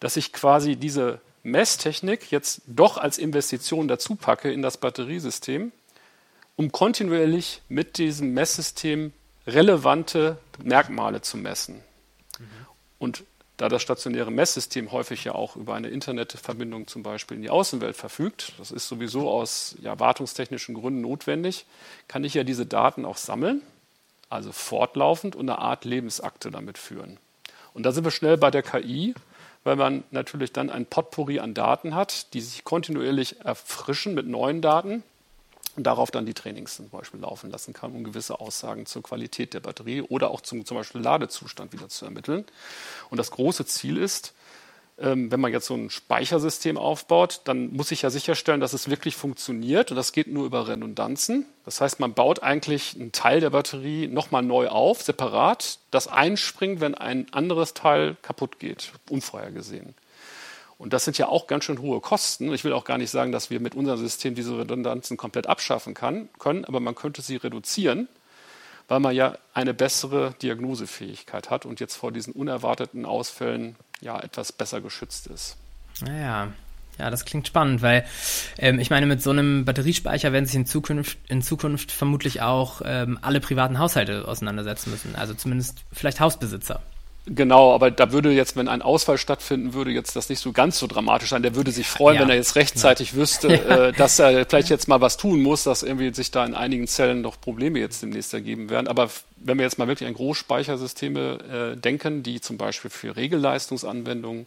dass 0.00 0.16
ich 0.16 0.32
quasi 0.32 0.76
diese 0.76 1.20
Messtechnik 1.42 2.30
jetzt 2.30 2.62
doch 2.66 2.98
als 2.98 3.18
Investition 3.18 3.88
dazu 3.88 4.16
packe 4.16 4.52
in 4.52 4.62
das 4.62 4.76
Batteriesystem, 4.76 5.72
um 6.56 6.72
kontinuierlich 6.72 7.62
mit 7.68 7.98
diesem 7.98 8.34
Messsystem 8.34 9.12
relevante 9.46 10.38
Merkmale 10.62 11.22
zu 11.22 11.36
messen. 11.36 11.76
Mhm. 12.38 12.44
Und 12.98 13.24
da 13.58 13.68
das 13.68 13.82
stationäre 13.82 14.30
Messsystem 14.30 14.92
häufig 14.92 15.24
ja 15.24 15.34
auch 15.34 15.56
über 15.56 15.74
eine 15.74 15.88
Internetverbindung 15.88 16.86
zum 16.86 17.02
Beispiel 17.02 17.36
in 17.36 17.42
die 17.42 17.50
Außenwelt 17.50 17.96
verfügt, 17.96 18.52
das 18.56 18.70
ist 18.70 18.88
sowieso 18.88 19.28
aus 19.28 19.74
ja, 19.82 19.98
wartungstechnischen 19.98 20.76
Gründen 20.76 21.00
notwendig, 21.00 21.66
kann 22.06 22.24
ich 22.24 22.34
ja 22.34 22.44
diese 22.44 22.66
Daten 22.66 23.04
auch 23.04 23.16
sammeln, 23.16 23.60
also 24.30 24.52
fortlaufend 24.52 25.34
und 25.34 25.50
eine 25.50 25.58
Art 25.58 25.84
Lebensakte 25.84 26.52
damit 26.52 26.78
führen. 26.78 27.18
Und 27.74 27.82
da 27.82 27.90
sind 27.90 28.04
wir 28.04 28.12
schnell 28.12 28.36
bei 28.36 28.52
der 28.52 28.62
KI, 28.62 29.14
weil 29.64 29.74
man 29.74 30.04
natürlich 30.12 30.52
dann 30.52 30.70
ein 30.70 30.86
Potpourri 30.86 31.40
an 31.40 31.52
Daten 31.52 31.96
hat, 31.96 32.32
die 32.34 32.40
sich 32.40 32.62
kontinuierlich 32.62 33.40
erfrischen 33.40 34.14
mit 34.14 34.28
neuen 34.28 34.62
Daten 34.62 35.02
und 35.78 35.84
darauf 35.84 36.10
dann 36.10 36.26
die 36.26 36.34
Trainings 36.34 36.74
zum 36.74 36.88
Beispiel 36.88 37.20
laufen 37.20 37.52
lassen 37.52 37.72
kann, 37.72 37.92
um 37.92 38.02
gewisse 38.02 38.40
Aussagen 38.40 38.84
zur 38.84 39.00
Qualität 39.04 39.54
der 39.54 39.60
Batterie 39.60 40.02
oder 40.02 40.30
auch 40.30 40.40
zum, 40.40 40.66
zum 40.66 40.76
Beispiel 40.76 41.00
Ladezustand 41.00 41.72
wieder 41.72 41.88
zu 41.88 42.04
ermitteln. 42.04 42.44
Und 43.10 43.18
das 43.18 43.30
große 43.30 43.64
Ziel 43.64 43.96
ist, 43.96 44.34
ähm, 44.98 45.30
wenn 45.30 45.38
man 45.38 45.52
jetzt 45.52 45.66
so 45.66 45.76
ein 45.76 45.88
Speichersystem 45.88 46.76
aufbaut, 46.76 47.42
dann 47.44 47.72
muss 47.72 47.92
ich 47.92 48.02
ja 48.02 48.10
sicherstellen, 48.10 48.60
dass 48.60 48.72
es 48.72 48.90
wirklich 48.90 49.14
funktioniert. 49.14 49.92
Und 49.92 49.96
das 49.96 50.10
geht 50.10 50.26
nur 50.26 50.46
über 50.46 50.66
Redundanzen. 50.66 51.46
Das 51.64 51.80
heißt, 51.80 52.00
man 52.00 52.12
baut 52.12 52.42
eigentlich 52.42 52.96
einen 52.96 53.12
Teil 53.12 53.38
der 53.38 53.50
Batterie 53.50 54.08
nochmal 54.08 54.42
neu 54.42 54.66
auf, 54.66 55.02
separat, 55.02 55.78
das 55.92 56.08
einspringt, 56.08 56.80
wenn 56.80 56.96
ein 56.96 57.32
anderes 57.32 57.72
Teil 57.72 58.16
kaputt 58.22 58.58
geht, 58.58 58.90
unvorhergesehen. 59.08 59.94
Und 60.78 60.92
das 60.92 61.04
sind 61.04 61.18
ja 61.18 61.26
auch 61.28 61.48
ganz 61.48 61.64
schön 61.64 61.80
hohe 61.80 62.00
Kosten. 62.00 62.52
Ich 62.54 62.62
will 62.62 62.72
auch 62.72 62.84
gar 62.84 62.98
nicht 62.98 63.10
sagen, 63.10 63.32
dass 63.32 63.50
wir 63.50 63.58
mit 63.58 63.74
unserem 63.74 63.98
System 63.98 64.36
diese 64.36 64.56
Redundanzen 64.56 65.16
komplett 65.16 65.48
abschaffen 65.48 65.92
kann, 65.92 66.28
können, 66.38 66.64
aber 66.64 66.78
man 66.78 66.94
könnte 66.94 67.20
sie 67.20 67.36
reduzieren, 67.36 68.08
weil 68.86 69.00
man 69.00 69.14
ja 69.14 69.36
eine 69.54 69.74
bessere 69.74 70.34
Diagnosefähigkeit 70.40 71.50
hat 71.50 71.66
und 71.66 71.80
jetzt 71.80 71.96
vor 71.96 72.12
diesen 72.12 72.32
unerwarteten 72.32 73.04
Ausfällen 73.06 73.74
ja 74.00 74.20
etwas 74.20 74.52
besser 74.52 74.80
geschützt 74.80 75.26
ist. 75.26 75.56
Naja, 76.00 76.52
ja, 76.98 77.10
das 77.10 77.24
klingt 77.24 77.46
spannend, 77.46 77.82
weil 77.82 78.04
ähm, 78.58 78.78
ich 78.78 78.90
meine, 78.90 79.06
mit 79.06 79.22
so 79.22 79.30
einem 79.30 79.64
Batteriespeicher 79.64 80.32
werden 80.32 80.46
sich 80.46 80.56
in 80.56 80.66
Zukunft, 80.66 81.18
in 81.28 81.42
Zukunft 81.42 81.92
vermutlich 81.92 82.40
auch 82.40 82.82
ähm, 82.84 83.18
alle 83.22 83.40
privaten 83.40 83.78
Haushalte 83.78 84.26
auseinandersetzen 84.26 84.90
müssen. 84.90 85.14
Also 85.16 85.34
zumindest 85.34 85.84
vielleicht 85.92 86.20
Hausbesitzer. 86.20 86.82
Genau, 87.30 87.74
aber 87.74 87.90
da 87.90 88.10
würde 88.10 88.32
jetzt, 88.32 88.56
wenn 88.56 88.68
ein 88.68 88.80
Ausfall 88.80 89.18
stattfinden 89.18 89.74
würde, 89.74 89.90
jetzt 89.90 90.16
das 90.16 90.30
nicht 90.30 90.38
so 90.38 90.52
ganz 90.52 90.78
so 90.78 90.86
dramatisch 90.86 91.28
sein. 91.28 91.42
Der 91.42 91.54
würde 91.54 91.72
sich 91.72 91.86
freuen, 91.86 92.16
ja, 92.16 92.22
wenn 92.22 92.30
er 92.30 92.36
jetzt 92.36 92.56
rechtzeitig 92.56 93.10
klar. 93.10 93.20
wüsste, 93.20 93.48
ja. 93.48 93.88
äh, 93.88 93.92
dass 93.96 94.18
er 94.18 94.46
vielleicht 94.46 94.70
jetzt 94.70 94.88
mal 94.88 95.00
was 95.00 95.18
tun 95.18 95.42
muss, 95.42 95.64
dass 95.64 95.82
irgendwie 95.82 96.14
sich 96.14 96.30
da 96.30 96.44
in 96.44 96.54
einigen 96.54 96.86
Zellen 96.86 97.20
noch 97.20 97.38
Probleme 97.40 97.78
jetzt 97.80 98.02
demnächst 98.02 98.32
ergeben 98.32 98.70
werden. 98.70 98.88
Aber 98.88 99.10
wenn 99.36 99.58
wir 99.58 99.64
jetzt 99.64 99.78
mal 99.78 99.88
wirklich 99.88 100.08
an 100.08 100.14
Großspeichersysteme 100.14 101.74
äh, 101.74 101.76
denken, 101.76 102.22
die 102.22 102.40
zum 102.40 102.56
Beispiel 102.56 102.90
für 102.90 103.16
Regelleistungsanwendungen 103.16 104.46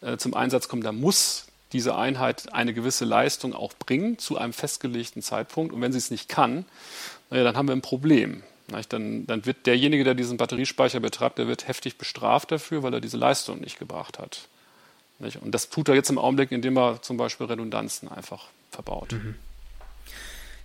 äh, 0.00 0.16
zum 0.16 0.34
Einsatz 0.34 0.68
kommen, 0.68 0.82
da 0.82 0.92
muss 0.92 1.46
diese 1.72 1.96
Einheit 1.96 2.52
eine 2.52 2.72
gewisse 2.74 3.04
Leistung 3.04 3.54
auch 3.54 3.72
bringen 3.74 4.18
zu 4.18 4.38
einem 4.38 4.52
festgelegten 4.52 5.22
Zeitpunkt. 5.22 5.72
Und 5.72 5.80
wenn 5.80 5.92
sie 5.92 5.98
es 5.98 6.10
nicht 6.10 6.28
kann, 6.28 6.64
naja, 7.30 7.44
dann 7.44 7.56
haben 7.56 7.68
wir 7.68 7.74
ein 7.74 7.82
Problem. 7.82 8.42
Dann, 8.70 9.26
dann, 9.26 9.46
wird 9.46 9.66
derjenige, 9.66 10.04
der 10.04 10.14
diesen 10.14 10.36
Batteriespeicher 10.36 11.00
betreibt, 11.00 11.38
der 11.38 11.48
wird 11.48 11.68
heftig 11.68 11.98
bestraft 11.98 12.52
dafür, 12.52 12.82
weil 12.82 12.94
er 12.94 13.00
diese 13.00 13.16
Leistung 13.16 13.60
nicht 13.60 13.78
gebracht 13.78 14.18
hat. 14.18 14.48
Und 15.18 15.54
das 15.54 15.68
tut 15.68 15.88
er 15.88 15.94
jetzt 15.94 16.08
im 16.08 16.18
Augenblick, 16.18 16.50
indem 16.50 16.78
er 16.78 17.02
zum 17.02 17.16
Beispiel 17.16 17.46
Redundanzen 17.46 18.08
einfach 18.08 18.46
verbaut. 18.70 19.12
Mhm. 19.12 19.34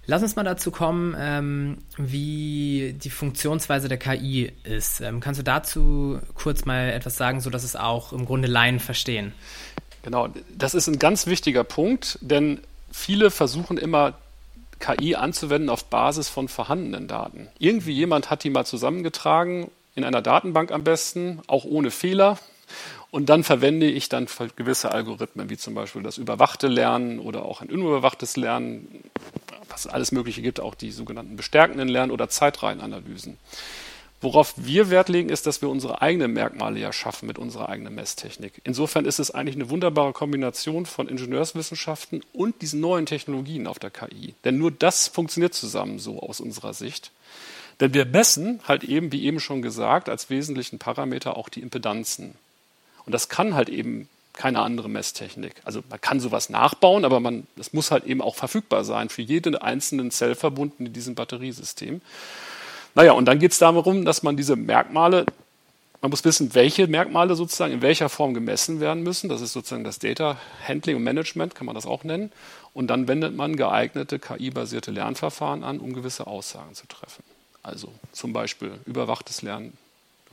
Lass 0.07 0.21
uns 0.21 0.35
mal 0.35 0.43
dazu 0.43 0.69
kommen, 0.69 1.15
ähm, 1.17 1.79
wie 1.97 2.95
die 2.97 3.09
Funktionsweise 3.09 3.89
der 3.89 3.97
KI 3.97 4.51
ist. 4.63 5.01
Ähm, 5.01 5.19
kannst 5.19 5.39
du 5.39 5.43
dazu 5.43 6.19
kurz 6.35 6.65
mal 6.65 6.91
etwas 6.91 7.17
sagen, 7.17 7.41
sodass 7.41 7.63
es 7.63 7.75
auch 7.75 8.13
im 8.13 8.25
Grunde 8.25 8.47
Laien 8.47 8.79
verstehen? 8.79 9.33
Genau, 10.03 10.29
das 10.55 10.75
ist 10.75 10.87
ein 10.87 10.99
ganz 10.99 11.25
wichtiger 11.25 11.63
Punkt, 11.63 12.19
denn 12.21 12.59
viele 12.91 13.31
versuchen 13.31 13.79
immer 13.79 14.13
KI 14.79 15.15
anzuwenden 15.15 15.69
auf 15.69 15.85
Basis 15.85 16.29
von 16.29 16.47
vorhandenen 16.47 17.07
Daten. 17.07 17.47
Irgendwie 17.59 17.93
jemand 17.93 18.29
hat 18.29 18.43
die 18.43 18.49
mal 18.49 18.65
zusammengetragen, 18.65 19.71
in 19.95 20.03
einer 20.03 20.21
Datenbank 20.21 20.71
am 20.71 20.83
besten, 20.83 21.41
auch 21.47 21.65
ohne 21.65 21.91
Fehler. 21.91 22.37
Und 23.11 23.29
dann 23.29 23.43
verwende 23.43 23.89
ich 23.89 24.09
dann 24.09 24.27
gewisse 24.55 24.91
Algorithmen, 24.91 25.49
wie 25.49 25.57
zum 25.57 25.73
Beispiel 25.73 26.03
das 26.03 26.17
überwachte 26.17 26.67
Lernen 26.67 27.19
oder 27.19 27.45
auch 27.45 27.61
ein 27.61 27.69
unüberwachtes 27.69 28.35
Lernen, 28.35 29.03
was 29.69 29.85
es 29.85 29.91
alles 29.91 30.11
Mögliche 30.11 30.41
gibt, 30.41 30.59
auch 30.59 30.75
die 30.75 30.91
sogenannten 30.91 31.37
bestärkenden 31.37 31.87
Lernen 31.87 32.11
oder 32.11 32.27
Zeitreihenanalysen. 32.27 33.37
Worauf 34.25 34.55
wir 34.57 34.89
Wert 34.89 35.07
legen, 35.07 35.29
ist, 35.29 35.45
dass 35.45 35.61
wir 35.61 35.69
unsere 35.69 36.01
eigenen 36.01 36.33
Merkmale 36.33 36.79
ja 36.79 36.91
schaffen 36.91 37.27
mit 37.27 37.37
unserer 37.37 37.69
eigenen 37.69 37.93
Messtechnik. 37.93 38.59
Insofern 38.63 39.05
ist 39.05 39.19
es 39.19 39.29
eigentlich 39.29 39.53
eine 39.53 39.69
wunderbare 39.69 40.13
Kombination 40.13 40.87
von 40.87 41.07
Ingenieurswissenschaften 41.07 42.23
und 42.33 42.59
diesen 42.63 42.79
neuen 42.79 43.05
Technologien 43.05 43.67
auf 43.67 43.77
der 43.77 43.91
KI. 43.91 44.33
Denn 44.43 44.57
nur 44.57 44.71
das 44.71 45.07
funktioniert 45.07 45.53
zusammen 45.53 45.99
so 45.99 46.23
aus 46.23 46.41
unserer 46.41 46.73
Sicht. 46.73 47.11
Denn 47.79 47.93
wir 47.93 48.05
messen 48.05 48.61
halt 48.67 48.83
eben, 48.83 49.11
wie 49.11 49.25
eben 49.25 49.39
schon 49.39 49.61
gesagt, 49.61 50.09
als 50.09 50.31
wesentlichen 50.31 50.79
Parameter 50.79 51.37
auch 51.37 51.47
die 51.47 51.61
Impedanzen. 51.61 52.33
Und 53.05 53.11
das 53.11 53.29
kann 53.29 53.53
halt 53.53 53.69
eben 53.69 54.09
keine 54.33 54.61
andere 54.61 54.89
Messtechnik. 54.89 55.53
Also 55.65 55.83
man 55.87 56.01
kann 56.01 56.19
sowas 56.19 56.49
nachbauen, 56.49 57.05
aber 57.05 57.19
man, 57.19 57.45
das 57.57 57.73
muss 57.73 57.91
halt 57.91 58.05
eben 58.05 58.23
auch 58.23 58.33
verfügbar 58.33 58.85
sein 58.85 59.09
für 59.09 59.21
jeden 59.21 59.55
einzelnen 59.55 60.09
Zellverbund 60.09 60.73
in 60.79 60.93
diesem 60.93 61.13
Batteriesystem. 61.13 62.01
Naja, 62.95 63.11
und 63.11 63.25
dann 63.25 63.39
geht 63.39 63.51
es 63.51 63.59
darum, 63.59 64.05
dass 64.05 64.23
man 64.23 64.37
diese 64.37 64.55
Merkmale, 64.55 65.25
man 66.01 66.11
muss 66.11 66.23
wissen, 66.23 66.55
welche 66.55 66.87
Merkmale 66.87 67.35
sozusagen 67.35 67.73
in 67.73 67.81
welcher 67.81 68.07
Form 68.07 68.33
gemessen 68.33 68.79
werden 68.79 69.03
müssen. 69.03 69.29
Das 69.29 69.41
ist 69.41 69.51
sozusagen 69.51 69.83
das 69.83 69.99
Data 69.99 70.37
Handling 70.65 70.95
und 70.95 71.03
Management, 71.03 71.55
kann 71.55 71.65
man 71.65 71.75
das 71.75 71.85
auch 71.85 72.05
nennen. 72.05 72.31
Und 72.73 72.87
dann 72.87 73.07
wendet 73.09 73.35
man 73.35 73.57
geeignete 73.57 74.17
KI-basierte 74.17 74.91
Lernverfahren 74.91 75.63
an, 75.63 75.79
um 75.79 75.93
gewisse 75.93 76.25
Aussagen 76.25 76.73
zu 76.73 76.87
treffen. 76.87 77.23
Also 77.63 77.91
zum 78.13 78.31
Beispiel 78.31 78.71
überwachtes 78.85 79.41
Lernen, 79.41 79.77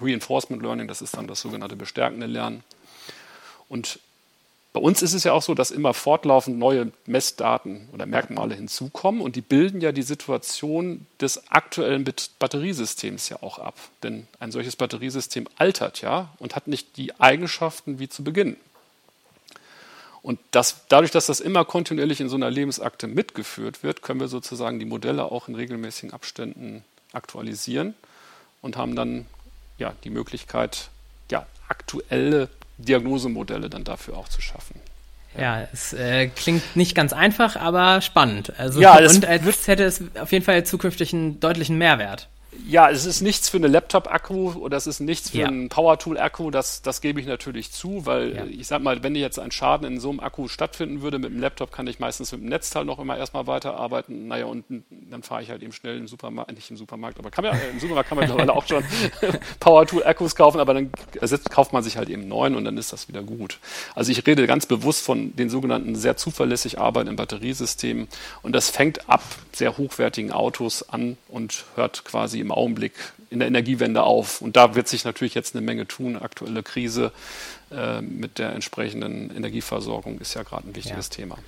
Reinforcement 0.00 0.62
Learning, 0.62 0.86
das 0.86 1.02
ist 1.02 1.16
dann 1.16 1.26
das 1.26 1.40
sogenannte 1.40 1.76
bestärkende 1.76 2.26
Lernen. 2.26 2.62
Und 3.68 3.98
bei 4.72 4.80
uns 4.80 5.02
ist 5.02 5.12
es 5.12 5.24
ja 5.24 5.34
auch 5.34 5.42
so, 5.42 5.54
dass 5.54 5.70
immer 5.70 5.92
fortlaufend 5.92 6.58
neue 6.58 6.92
Messdaten 7.04 7.90
oder 7.92 8.06
Merkmale 8.06 8.54
hinzukommen 8.54 9.20
und 9.20 9.36
die 9.36 9.42
bilden 9.42 9.82
ja 9.82 9.92
die 9.92 10.02
Situation 10.02 11.06
des 11.20 11.50
aktuellen 11.50 12.10
Batteriesystems 12.38 13.28
ja 13.28 13.42
auch 13.42 13.58
ab. 13.58 13.74
Denn 14.02 14.26
ein 14.40 14.50
solches 14.50 14.76
Batteriesystem 14.76 15.46
altert 15.56 16.00
ja 16.00 16.30
und 16.38 16.56
hat 16.56 16.68
nicht 16.68 16.96
die 16.96 17.20
Eigenschaften 17.20 17.98
wie 17.98 18.08
zu 18.08 18.24
Beginn. 18.24 18.56
Und 20.22 20.38
das, 20.52 20.86
dadurch, 20.88 21.10
dass 21.10 21.26
das 21.26 21.40
immer 21.40 21.66
kontinuierlich 21.66 22.20
in 22.20 22.30
so 22.30 22.36
einer 22.36 22.50
Lebensakte 22.50 23.08
mitgeführt 23.08 23.82
wird, 23.82 24.00
können 24.00 24.20
wir 24.20 24.28
sozusagen 24.28 24.78
die 24.78 24.86
Modelle 24.86 25.24
auch 25.24 25.48
in 25.48 25.54
regelmäßigen 25.54 26.14
Abständen 26.14 26.84
aktualisieren 27.12 27.94
und 28.62 28.78
haben 28.78 28.96
dann 28.96 29.26
ja, 29.76 29.94
die 30.04 30.10
Möglichkeit, 30.10 30.88
ja, 31.30 31.46
aktuelle 31.68 32.48
Diagnosemodelle 32.78 33.70
dann 33.70 33.84
dafür 33.84 34.16
auch 34.16 34.28
zu 34.28 34.40
schaffen. 34.40 34.80
Ja, 35.36 35.60
ja 35.60 35.68
es 35.72 35.92
äh, 35.92 36.28
klingt 36.28 36.76
nicht 36.76 36.94
ganz 36.94 37.12
einfach, 37.12 37.56
aber 37.56 38.00
spannend. 38.00 38.52
Also 38.58 38.80
ja, 38.80 38.98
und 38.98 39.24
als 39.24 39.66
hätte 39.66 39.84
es 39.84 40.02
auf 40.20 40.32
jeden 40.32 40.44
Fall 40.44 40.64
zukünftig 40.64 41.12
einen 41.12 41.40
deutlichen 41.40 41.78
Mehrwert. 41.78 42.28
Ja, 42.68 42.90
es 42.90 43.06
ist 43.06 43.22
nichts 43.22 43.48
für 43.48 43.56
eine 43.56 43.66
Laptop-Akku 43.66 44.52
oder 44.52 44.76
es 44.76 44.86
ist 44.86 45.00
nichts 45.00 45.30
für 45.30 45.38
ja. 45.38 45.46
einen 45.46 45.70
Power-Tool-Akku, 45.70 46.50
das, 46.50 46.82
das 46.82 47.00
gebe 47.00 47.18
ich 47.18 47.26
natürlich 47.26 47.72
zu, 47.72 48.04
weil 48.04 48.36
ja. 48.36 48.44
ich 48.44 48.66
sag 48.66 48.82
mal, 48.82 49.02
wenn 49.02 49.16
jetzt 49.16 49.38
ein 49.38 49.50
Schaden 49.50 49.86
in 49.86 50.00
so 50.00 50.10
einem 50.10 50.20
Akku 50.20 50.48
stattfinden 50.48 51.00
würde, 51.00 51.18
mit 51.18 51.30
dem 51.30 51.40
Laptop 51.40 51.72
kann 51.72 51.86
ich 51.86 51.98
meistens 51.98 52.30
mit 52.32 52.42
dem 52.42 52.50
Netzteil 52.50 52.84
noch 52.84 52.98
immer 52.98 53.16
erstmal 53.16 53.46
weiterarbeiten. 53.46 54.28
Naja, 54.28 54.44
und 54.44 54.64
dann 54.90 55.22
fahre 55.22 55.42
ich 55.42 55.48
halt 55.48 55.62
eben 55.62 55.72
schnell 55.72 55.96
im 55.96 56.06
Supermarkt, 56.06 56.52
nicht 56.52 56.70
im 56.70 56.76
Supermarkt, 56.76 57.18
aber 57.18 57.30
kann 57.30 57.42
man, 57.42 57.58
im 57.72 57.80
Supermarkt 57.80 58.10
kann 58.10 58.18
man 58.18 58.26
mittlerweile 58.26 58.52
auch 58.52 58.66
schon 58.66 58.84
Power-Tool-Akkus 59.60 60.36
kaufen, 60.36 60.60
aber 60.60 60.74
dann 60.74 60.90
ersetzt, 61.18 61.50
kauft 61.50 61.72
man 61.72 61.82
sich 61.82 61.96
halt 61.96 62.10
eben 62.10 62.28
neuen 62.28 62.54
und 62.54 62.66
dann 62.66 62.76
ist 62.76 62.92
das 62.92 63.08
wieder 63.08 63.22
gut. 63.22 63.60
Also 63.94 64.12
ich 64.12 64.26
rede 64.26 64.46
ganz 64.46 64.66
bewusst 64.66 65.02
von 65.02 65.34
den 65.36 65.48
sogenannten 65.48 65.94
sehr 65.94 66.18
zuverlässig 66.18 66.78
arbeitenden 66.78 67.16
Batteriesystemen 67.16 68.08
und 68.42 68.52
das 68.52 68.68
fängt 68.68 69.08
ab 69.08 69.22
sehr 69.52 69.78
hochwertigen 69.78 70.32
Autos 70.32 70.88
an 70.90 71.16
und 71.28 71.64
hört 71.76 72.04
quasi 72.04 72.41
im 72.42 72.52
Augenblick 72.52 72.92
in 73.30 73.38
der 73.38 73.48
Energiewende 73.48 74.02
auf. 74.02 74.42
Und 74.42 74.56
da 74.56 74.74
wird 74.74 74.88
sich 74.88 75.04
natürlich 75.04 75.34
jetzt 75.34 75.54
eine 75.54 75.64
Menge 75.64 75.88
tun. 75.88 76.16
Aktuelle 76.16 76.62
Krise 76.62 77.12
äh, 77.70 78.02
mit 78.02 78.38
der 78.38 78.52
entsprechenden 78.52 79.34
Energieversorgung 79.34 80.18
ist 80.18 80.34
ja 80.34 80.42
gerade 80.42 80.68
ein 80.68 80.76
wichtiges 80.76 81.08
ja. 81.08 81.16
Thema. 81.16 81.38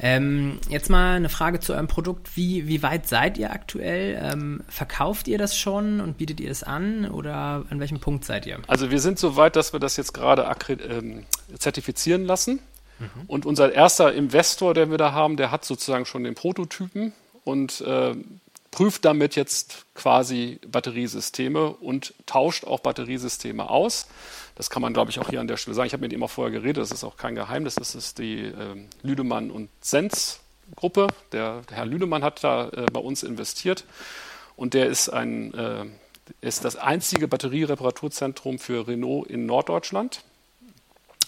Ähm, 0.00 0.58
jetzt 0.68 0.90
mal 0.90 1.16
eine 1.16 1.28
Frage 1.28 1.60
zu 1.60 1.72
eurem 1.72 1.86
Produkt. 1.86 2.36
Wie, 2.36 2.66
wie 2.66 2.82
weit 2.82 3.08
seid 3.08 3.38
ihr 3.38 3.52
aktuell? 3.52 4.20
Ähm, 4.20 4.62
verkauft 4.68 5.28
ihr 5.28 5.38
das 5.38 5.56
schon 5.56 6.00
und 6.00 6.18
bietet 6.18 6.40
ihr 6.40 6.50
es 6.50 6.62
an 6.62 7.08
oder 7.08 7.64
an 7.70 7.80
welchem 7.80 8.00
Punkt 8.00 8.24
seid 8.24 8.46
ihr? 8.46 8.58
Also 8.66 8.90
wir 8.90 9.00
sind 9.00 9.18
so 9.18 9.36
weit, 9.36 9.56
dass 9.56 9.72
wir 9.72 9.80
das 9.80 9.96
jetzt 9.96 10.12
gerade 10.12 10.50
ähm, 10.68 11.24
zertifizieren 11.58 12.24
lassen. 12.24 12.58
Mhm. 12.98 13.08
Und 13.28 13.46
unser 13.46 13.72
erster 13.72 14.12
Investor, 14.12 14.74
den 14.74 14.90
wir 14.90 14.98
da 14.98 15.12
haben, 15.12 15.36
der 15.36 15.50
hat 15.50 15.64
sozusagen 15.64 16.06
schon 16.06 16.24
den 16.24 16.34
Prototypen 16.34 17.12
und 17.44 17.80
äh, 17.82 18.14
prüft 18.74 19.04
damit 19.04 19.36
jetzt 19.36 19.86
quasi 19.94 20.58
Batteriesysteme 20.66 21.70
und 21.70 22.12
tauscht 22.26 22.64
auch 22.64 22.80
Batteriesysteme 22.80 23.70
aus. 23.70 24.08
Das 24.56 24.68
kann 24.68 24.82
man, 24.82 24.92
glaube 24.92 25.12
ich, 25.12 25.20
auch 25.20 25.30
hier 25.30 25.40
an 25.40 25.46
der 25.46 25.58
Stelle 25.58 25.76
sagen. 25.76 25.86
Ich 25.86 25.92
habe 25.92 26.00
mit 26.00 26.12
ihm 26.12 26.24
auch 26.24 26.30
vorher 26.30 26.50
geredet, 26.50 26.78
das 26.78 26.90
ist 26.90 27.04
auch 27.04 27.16
kein 27.16 27.36
Geheimnis. 27.36 27.76
Das 27.76 27.94
ist 27.94 28.18
die 28.18 28.40
äh, 28.40 28.52
Lüdemann 29.02 29.52
und 29.52 29.68
Sens 29.80 30.40
Gruppe. 30.74 31.06
Der, 31.30 31.62
der, 31.70 31.76
Herr 31.76 31.86
Lüdemann 31.86 32.24
hat 32.24 32.42
da 32.42 32.68
äh, 32.70 32.86
bei 32.92 32.98
uns 32.98 33.22
investiert 33.22 33.84
und 34.56 34.74
der 34.74 34.86
ist 34.86 35.08
ein 35.08 35.54
äh, 35.54 35.84
ist 36.40 36.64
das 36.64 36.74
einzige 36.74 37.28
Batteriereparaturzentrum 37.28 38.58
für 38.58 38.88
Renault 38.88 39.28
in 39.28 39.46
Norddeutschland. 39.46 40.24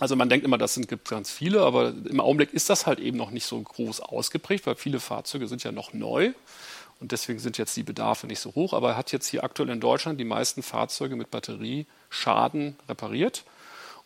Also 0.00 0.16
man 0.16 0.28
denkt 0.28 0.44
immer, 0.44 0.58
das 0.58 0.74
sind 0.74 0.88
gibt 0.88 1.08
ganz 1.08 1.30
viele, 1.30 1.60
aber 1.60 1.94
im 2.08 2.18
Augenblick 2.18 2.52
ist 2.52 2.70
das 2.70 2.86
halt 2.86 2.98
eben 2.98 3.16
noch 3.16 3.30
nicht 3.30 3.46
so 3.46 3.60
groß 3.60 4.00
ausgeprägt, 4.00 4.66
weil 4.66 4.74
viele 4.74 4.98
Fahrzeuge 4.98 5.46
sind 5.46 5.62
ja 5.62 5.70
noch 5.70 5.92
neu 5.92 6.32
und 7.00 7.12
deswegen 7.12 7.38
sind 7.38 7.58
jetzt 7.58 7.76
die 7.76 7.82
Bedarfe 7.82 8.26
nicht 8.26 8.40
so 8.40 8.54
hoch. 8.54 8.72
Aber 8.72 8.90
er 8.90 8.96
hat 8.96 9.12
jetzt 9.12 9.28
hier 9.28 9.44
aktuell 9.44 9.68
in 9.70 9.80
Deutschland 9.80 10.18
die 10.18 10.24
meisten 10.24 10.62
Fahrzeuge 10.62 11.16
mit 11.16 11.30
Batterieschaden 11.30 12.76
repariert. 12.88 13.44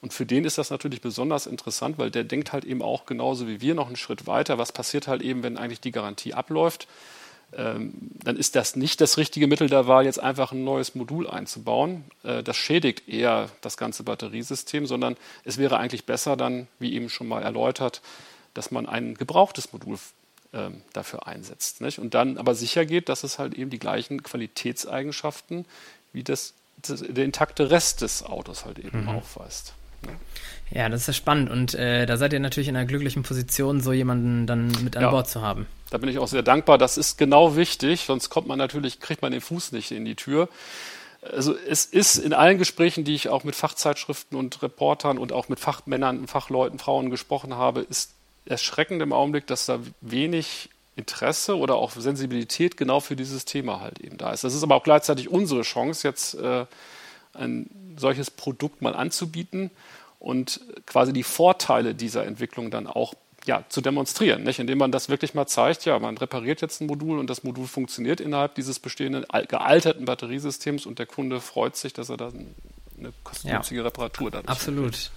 Und 0.01 0.15
für 0.15 0.27
den 0.27 0.45
ist 0.45 0.59
das 0.59 0.71
natürlich 0.71 1.01
besonders 1.01 1.47
interessant, 1.47 1.99
weil 1.99 2.11
der 2.11 2.25
denkt 2.25 2.53
halt 2.53 2.65
eben 2.65 2.83
auch 2.83 3.07
genauso 3.07 3.47
wie 3.47 3.61
wir 3.61 3.75
noch 3.75 3.87
einen 3.87 3.97
Schritt 3.97 4.27
weiter. 4.27 4.59
Was 4.59 4.73
passiert 4.73 5.09
halt 5.09 5.23
eben, 5.23 5.43
wenn 5.43 5.59
eigentlich 5.59 5.81
die 5.81 5.93
Garantie 5.93 6.35
abläuft? 6.35 6.89
Ähm, 7.53 7.93
dann 8.23 8.37
ist 8.37 8.55
das 8.55 8.77
nicht 8.77 9.01
das 9.01 9.19
richtige 9.19 9.47
Mittel 9.47 9.69
der 9.69 9.87
Wahl, 9.87 10.05
jetzt 10.05 10.21
einfach 10.21 10.53
ein 10.53 10.65
neues 10.65 10.95
Modul 10.95 11.29
einzubauen. 11.29 12.05
Äh, 12.23 12.43
das 12.43 12.57
schädigt 12.57 13.09
eher 13.09 13.51
das 13.61 13.77
ganze 13.77 14.05
Batteriesystem, 14.05 14.87
sondern 14.87 15.17
es 15.45 15.59
wäre 15.59 15.79
eigentlich 15.79 16.07
besser 16.07 16.37
dann, 16.37 16.69
wie 16.79 16.95
eben 16.95 17.09
schon 17.09 17.29
mal 17.29 17.43
erläutert, 17.43 18.03
dass 18.55 18.71
man 18.71 18.87
ein 18.87 19.15
gebrauchtes 19.15 19.73
Modul 19.73 19.99
ähm, 20.53 20.83
dafür 20.93 21.27
einsetzt. 21.27 21.81
Nicht? 21.81 21.99
Und 21.99 22.15
dann 22.15 22.39
aber 22.39 22.55
sicher 22.55 22.87
geht, 22.87 23.09
dass 23.09 23.25
es 23.25 23.39
halt 23.39 23.55
eben 23.55 23.71
die 23.71 23.79
gleichen 23.79 24.23
Qualitätseigenschaften 24.23 25.67
wie 26.13 26.25
das, 26.25 26.55
das 26.83 27.03
der 27.03 27.25
intakte 27.25 27.71
Rest 27.71 28.03
des 28.03 28.25
Autos 28.25 28.65
halt 28.65 28.79
eben 28.79 29.03
mhm. 29.03 29.09
aufweist. 29.09 29.75
Ne? 30.03 30.13
Ja, 30.71 30.89
das 30.89 31.03
ist 31.03 31.07
ja 31.09 31.13
spannend 31.13 31.51
und 31.51 31.75
äh, 31.75 32.07
da 32.07 32.17
seid 32.17 32.33
ihr 32.33 32.41
natürlich 32.41 32.69
in 32.69 32.77
einer 32.77 32.87
glücklichen 32.87 33.23
Position, 33.23 33.81
so 33.81 33.93
jemanden 33.93 34.47
dann 34.47 34.69
mit 34.83 34.97
an 34.97 35.03
ja, 35.03 35.11
Bord 35.11 35.29
zu 35.29 35.43
haben. 35.43 35.67
Da 35.91 35.99
bin 35.99 36.09
ich 36.09 36.19
auch 36.19 36.29
sehr 36.29 36.43
dankbar. 36.43 36.79
Das 36.79 36.97
ist 36.97 37.19
genau 37.19 37.57
wichtig, 37.57 38.05
sonst 38.07 38.31
kommt 38.31 38.47
man 38.47 38.59
natürlich, 38.59 39.01
kriegt 39.01 39.23
man 39.23 39.33
den 39.33 39.41
Fuß 39.41 39.73
nicht 39.73 39.91
in 39.91 40.05
die 40.05 40.15
Tür. 40.15 40.49
Also 41.23 41.55
es 41.69 41.85
ist 41.85 42.17
in 42.17 42.33
allen 42.33 42.57
Gesprächen, 42.57 43.05
die 43.05 43.15
ich 43.15 43.29
auch 43.29 43.45
mit 43.45 43.55
Fachzeitschriften 43.55 44.39
und 44.39 44.63
Reportern 44.63 45.19
und 45.19 45.33
auch 45.33 45.49
mit 45.49 45.61
Fachmännern, 45.61 46.27
Fachleuten, 46.29 46.79
Frauen 46.79 47.11
gesprochen 47.11 47.55
habe, 47.55 47.81
ist 47.81 48.15
erschreckend 48.51 49.01
im 49.01 49.13
Augenblick, 49.13 49.47
dass 49.47 49.67
da 49.67 49.79
wenig 50.01 50.71
Interesse 50.97 51.57
oder 51.57 51.77
auch 51.77 51.93
Sensibilität 51.93 52.77
genau 52.77 53.01
für 53.01 53.17
dieses 53.17 53.45
Thema 53.45 53.81
halt 53.81 54.01
eben 54.01 54.19
da 54.19 54.33
ist. 54.33 54.45
Das 54.45 54.55
ist 54.55 54.63
aber 54.63 54.75
auch 54.75 54.83
gleichzeitig 54.83 55.29
unsere 55.31 55.63
Chance, 55.63 56.07
jetzt 56.07 56.35
äh, 56.35 56.67
ein 57.33 57.71
solches 57.97 58.31
Produkt 58.31 58.83
mal 58.83 58.95
anzubieten 58.95 59.71
und 60.19 60.61
quasi 60.85 61.13
die 61.13 61.23
Vorteile 61.23 61.95
dieser 61.95 62.27
Entwicklung 62.27 62.71
dann 62.71 62.87
auch 62.87 63.15
ja, 63.47 63.65
zu 63.71 63.81
demonstrieren, 63.81 64.43
nicht? 64.43 64.59
indem 64.59 64.79
man 64.79 64.93
das 64.93 65.09
wirklich 65.09 65.33
mal 65.33 65.47
zeigt, 65.47 65.87
ja, 65.87 65.99
man 65.99 66.19
repariert 66.19 66.61
jetzt 66.61 66.83
ein 66.83 66.87
Modul 66.87 67.19
und 67.19 67.31
das 67.31 67.43
Modul 67.43 67.67
funktioniert 67.67 68.21
innerhalb 68.21 68.55
dieses 68.55 68.79
bestehenden 68.79 69.25
gealterten 69.49 70.05
Batteriesystems 70.05 70.85
und 70.85 70.99
der 70.99 71.07
Kunde 71.07 71.41
freut 71.41 71.77
sich, 71.77 71.95
dass 71.95 72.11
er 72.11 72.19
dann 72.19 72.55
eine 72.99 73.13
kostengünstige 73.25 73.81
ja, 73.81 73.87
Reparatur 73.87 74.31
dadurch 74.31 74.51
Absolut. 74.51 74.95
Hat. 74.95 75.11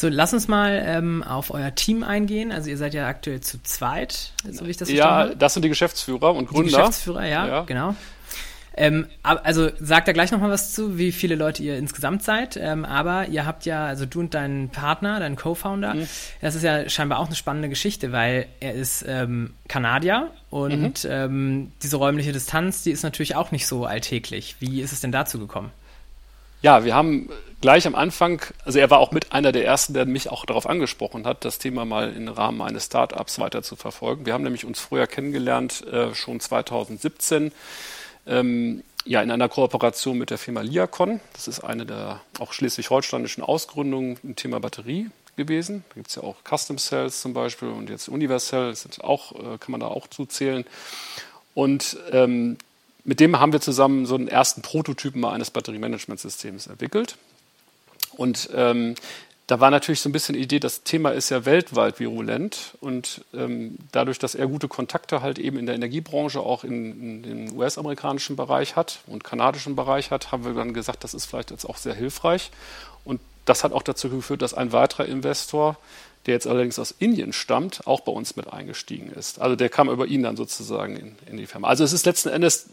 So, 0.00 0.08
lass 0.08 0.32
uns 0.32 0.48
mal 0.48 0.82
ähm, 0.82 1.22
auf 1.22 1.50
euer 1.50 1.74
Team 1.74 2.02
eingehen. 2.02 2.52
Also 2.52 2.70
ihr 2.70 2.78
seid 2.78 2.94
ja 2.94 3.06
aktuell 3.06 3.42
zu 3.42 3.62
zweit, 3.62 4.32
so 4.50 4.64
wie 4.64 4.70
ich 4.70 4.78
das 4.78 4.88
verstanden 4.88 4.96
Ja, 4.96 5.24
habe. 5.26 5.36
das 5.36 5.52
sind 5.52 5.62
die 5.62 5.68
Geschäftsführer 5.68 6.34
und 6.34 6.48
Gründer. 6.48 6.70
Die 6.70 6.74
Geschäftsführer, 6.74 7.26
ja, 7.26 7.46
ja. 7.46 7.62
genau. 7.64 7.94
Ähm, 8.74 9.08
also 9.22 9.68
sagt 9.78 10.08
da 10.08 10.12
gleich 10.12 10.30
nochmal 10.30 10.48
was 10.48 10.72
zu, 10.72 10.96
wie 10.96 11.12
viele 11.12 11.34
Leute 11.34 11.62
ihr 11.62 11.76
insgesamt 11.76 12.22
seid. 12.22 12.56
Ähm, 12.56 12.86
aber 12.86 13.28
ihr 13.28 13.44
habt 13.44 13.66
ja, 13.66 13.84
also 13.84 14.06
du 14.06 14.20
und 14.20 14.32
dein 14.32 14.70
Partner, 14.70 15.20
dein 15.20 15.36
Co-Founder, 15.36 15.92
mhm. 15.92 16.08
das 16.40 16.54
ist 16.54 16.62
ja 16.62 16.88
scheinbar 16.88 17.18
auch 17.18 17.26
eine 17.26 17.36
spannende 17.36 17.68
Geschichte, 17.68 18.10
weil 18.10 18.46
er 18.60 18.72
ist 18.72 19.04
ähm, 19.06 19.52
Kanadier 19.68 20.30
und 20.48 21.04
mhm. 21.04 21.10
ähm, 21.10 21.72
diese 21.82 21.98
räumliche 21.98 22.32
Distanz, 22.32 22.84
die 22.84 22.92
ist 22.92 23.02
natürlich 23.02 23.36
auch 23.36 23.52
nicht 23.52 23.66
so 23.66 23.84
alltäglich. 23.84 24.56
Wie 24.60 24.80
ist 24.80 24.94
es 24.94 25.02
denn 25.02 25.12
dazu 25.12 25.38
gekommen? 25.38 25.72
Ja, 26.62 26.84
wir 26.84 26.94
haben 26.94 27.30
gleich 27.62 27.86
am 27.86 27.94
Anfang, 27.94 28.42
also 28.64 28.78
er 28.78 28.90
war 28.90 28.98
auch 28.98 29.12
mit 29.12 29.32
einer 29.32 29.52
der 29.52 29.64
ersten, 29.64 29.94
der 29.94 30.04
mich 30.06 30.30
auch 30.30 30.44
darauf 30.44 30.68
angesprochen 30.68 31.26
hat, 31.26 31.44
das 31.44 31.58
Thema 31.58 31.84
mal 31.84 32.12
im 32.12 32.28
Rahmen 32.28 32.60
eines 32.60 32.86
Startups 32.86 33.38
weiter 33.38 33.62
zu 33.62 33.76
verfolgen. 33.76 34.26
Wir 34.26 34.34
haben 34.34 34.44
nämlich 34.44 34.64
uns 34.64 34.78
früher 34.78 35.06
kennengelernt, 35.06 35.86
äh, 35.86 36.14
schon 36.14 36.38
2017, 36.40 37.52
ähm, 38.26 38.82
ja, 39.06 39.22
in 39.22 39.30
einer 39.30 39.48
Kooperation 39.48 40.18
mit 40.18 40.28
der 40.28 40.36
Firma 40.36 40.60
Liacon. 40.60 41.20
Das 41.32 41.48
ist 41.48 41.60
eine 41.60 41.86
der 41.86 42.20
auch 42.38 42.52
schleswig-holsteinischen 42.52 43.42
Ausgründungen 43.42 44.18
im 44.22 44.36
Thema 44.36 44.60
Batterie 44.60 45.10
gewesen. 45.36 45.84
Da 45.88 45.94
gibt 45.94 46.08
es 46.08 46.16
ja 46.16 46.22
auch 46.22 46.36
Custom 46.44 46.76
Cells 46.76 47.22
zum 47.22 47.32
Beispiel 47.32 47.68
und 47.68 47.88
jetzt 47.88 48.08
Universal, 48.08 48.74
auch, 49.00 49.32
äh, 49.32 49.58
kann 49.58 49.70
man 49.70 49.80
da 49.80 49.86
auch 49.86 50.08
zuzählen. 50.08 50.66
Und 51.54 51.96
ähm, 52.12 52.58
mit 53.04 53.20
dem 53.20 53.38
haben 53.38 53.52
wir 53.52 53.60
zusammen 53.60 54.06
so 54.06 54.14
einen 54.14 54.28
ersten 54.28 54.62
Prototypen 54.62 55.24
eines 55.24 55.50
Batteriemanagementsystems 55.50 56.66
entwickelt. 56.66 57.16
Und 58.16 58.50
ähm, 58.54 58.94
da 59.50 59.58
war 59.58 59.72
natürlich 59.72 60.00
so 60.00 60.08
ein 60.08 60.12
bisschen 60.12 60.36
die 60.36 60.42
Idee, 60.42 60.60
das 60.60 60.84
Thema 60.84 61.10
ist 61.10 61.28
ja 61.30 61.44
weltweit 61.44 61.98
virulent 61.98 62.76
und 62.80 63.24
ähm, 63.34 63.78
dadurch, 63.90 64.20
dass 64.20 64.36
er 64.36 64.46
gute 64.46 64.68
Kontakte 64.68 65.22
halt 65.22 65.40
eben 65.40 65.58
in 65.58 65.66
der 65.66 65.74
Energiebranche 65.74 66.38
auch 66.38 66.62
in, 66.62 67.02
in 67.02 67.22
den 67.24 67.56
US-amerikanischen 67.56 68.36
Bereich 68.36 68.76
hat 68.76 69.00
und 69.08 69.24
kanadischen 69.24 69.74
Bereich 69.74 70.12
hat, 70.12 70.30
haben 70.30 70.44
wir 70.44 70.54
dann 70.54 70.72
gesagt, 70.72 71.02
das 71.02 71.14
ist 71.14 71.26
vielleicht 71.26 71.50
jetzt 71.50 71.64
auch 71.64 71.78
sehr 71.78 71.94
hilfreich. 71.94 72.52
Und 73.04 73.20
das 73.44 73.64
hat 73.64 73.72
auch 73.72 73.82
dazu 73.82 74.08
geführt, 74.08 74.40
dass 74.42 74.54
ein 74.54 74.70
weiterer 74.70 75.06
Investor, 75.06 75.76
der 76.26 76.34
jetzt 76.34 76.46
allerdings 76.46 76.78
aus 76.78 76.94
Indien 76.96 77.32
stammt, 77.32 77.88
auch 77.88 78.02
bei 78.02 78.12
uns 78.12 78.36
mit 78.36 78.52
eingestiegen 78.52 79.10
ist. 79.10 79.40
Also 79.40 79.56
der 79.56 79.68
kam 79.68 79.90
über 79.90 80.06
ihn 80.06 80.22
dann 80.22 80.36
sozusagen 80.36 80.96
in, 80.96 81.16
in 81.26 81.38
die 81.38 81.46
Firma. 81.46 81.66
Also 81.66 81.82
es 81.82 81.92
ist 81.92 82.06
letzten 82.06 82.28
Endes 82.28 82.68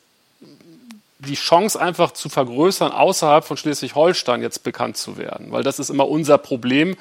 die 1.20 1.36
Chance 1.36 1.80
einfach 1.80 2.12
zu 2.12 2.30
vergrößern, 2.30 2.92
außerhalb 2.92 3.44
von 3.44 3.58
Schleswig-Holstein 3.58 4.42
jetzt 4.42 4.64
bekannt 4.64 4.98
zu 4.98 5.18
werden. 5.18 5.52
Weil 5.52 5.64
das 5.64 5.80
ist 5.80 5.90
immer 5.90 6.08
unser 6.08 6.38
Problem. 6.38 6.96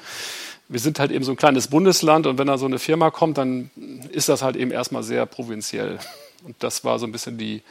Wir 0.69 0.79
sind 0.79 0.99
halt 0.99 1.11
eben 1.11 1.23
so 1.23 1.31
ein 1.31 1.37
kleines 1.37 1.67
Bundesland 1.67 2.27
und 2.27 2.37
wenn 2.37 2.47
da 2.47 2.57
so 2.57 2.65
eine 2.65 2.79
Firma 2.79 3.11
kommt, 3.11 3.37
dann 3.37 3.69
ist 4.11 4.27
das 4.27 4.41
halt 4.41 4.55
eben 4.55 4.71
erstmal 4.71 5.03
sehr 5.03 5.25
provinziell. 5.25 5.99
Und 6.43 6.55
das 6.59 6.83
war 6.83 6.99
so 6.99 7.05
ein 7.05 7.11
bisschen 7.11 7.37
die, 7.37 7.61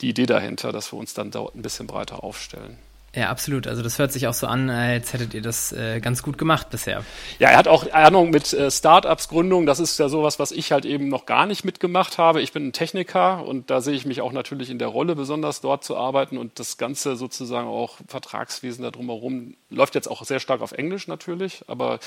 die 0.00 0.08
Idee 0.08 0.26
dahinter, 0.26 0.72
dass 0.72 0.92
wir 0.92 0.98
uns 0.98 1.14
dann 1.14 1.30
dort 1.30 1.54
ein 1.54 1.62
bisschen 1.62 1.86
breiter 1.86 2.22
aufstellen. 2.24 2.78
Ja, 3.16 3.30
absolut. 3.30 3.66
Also 3.66 3.82
das 3.82 3.98
hört 3.98 4.12
sich 4.12 4.26
auch 4.26 4.34
so 4.34 4.46
an, 4.46 4.68
als 4.68 5.14
hättet 5.14 5.32
ihr 5.32 5.40
das 5.40 5.72
äh, 5.72 6.00
ganz 6.00 6.22
gut 6.22 6.36
gemacht 6.36 6.68
bisher. 6.68 7.02
Ja, 7.38 7.48
er 7.48 7.56
hat 7.56 7.66
auch 7.66 7.90
Ahnung 7.90 8.28
mit 8.28 8.52
äh, 8.52 8.70
Startups 8.70 9.28
Gründung. 9.28 9.64
Das 9.64 9.80
ist 9.80 9.98
ja 9.98 10.10
sowas, 10.10 10.38
was 10.38 10.52
ich 10.52 10.70
halt 10.70 10.84
eben 10.84 11.08
noch 11.08 11.24
gar 11.24 11.46
nicht 11.46 11.64
mitgemacht 11.64 12.18
habe. 12.18 12.42
Ich 12.42 12.52
bin 12.52 12.66
ein 12.68 12.72
Techniker 12.74 13.42
und 13.46 13.70
da 13.70 13.80
sehe 13.80 13.94
ich 13.94 14.04
mich 14.04 14.20
auch 14.20 14.32
natürlich 14.32 14.68
in 14.68 14.78
der 14.78 14.88
Rolle, 14.88 15.16
besonders 15.16 15.62
dort 15.62 15.82
zu 15.82 15.96
arbeiten 15.96 16.36
und 16.36 16.58
das 16.58 16.76
ganze 16.76 17.16
sozusagen 17.16 17.66
auch 17.66 17.96
Vertragswesen 18.06 18.82
da 18.82 18.90
drumherum 18.90 19.56
läuft 19.70 19.94
jetzt 19.94 20.10
auch 20.10 20.22
sehr 20.24 20.38
stark 20.38 20.60
auf 20.60 20.72
Englisch 20.72 21.08
natürlich, 21.08 21.64
aber 21.68 22.00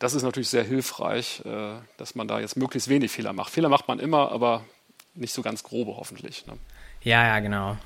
das 0.00 0.12
ist 0.12 0.24
natürlich 0.24 0.48
sehr 0.48 0.64
hilfreich, 0.64 1.42
äh, 1.44 1.74
dass 1.98 2.16
man 2.16 2.26
da 2.26 2.40
jetzt 2.40 2.56
möglichst 2.56 2.88
wenig 2.88 3.12
Fehler 3.12 3.32
macht. 3.32 3.52
Fehler 3.52 3.68
macht 3.68 3.86
man 3.86 4.00
immer, 4.00 4.32
aber 4.32 4.64
nicht 5.14 5.34
so 5.34 5.42
ganz 5.42 5.62
grobe 5.62 5.96
hoffentlich. 5.96 6.48
Ne? 6.48 6.54
Ja, 7.04 7.26
ja, 7.26 7.40
genau. 7.40 7.76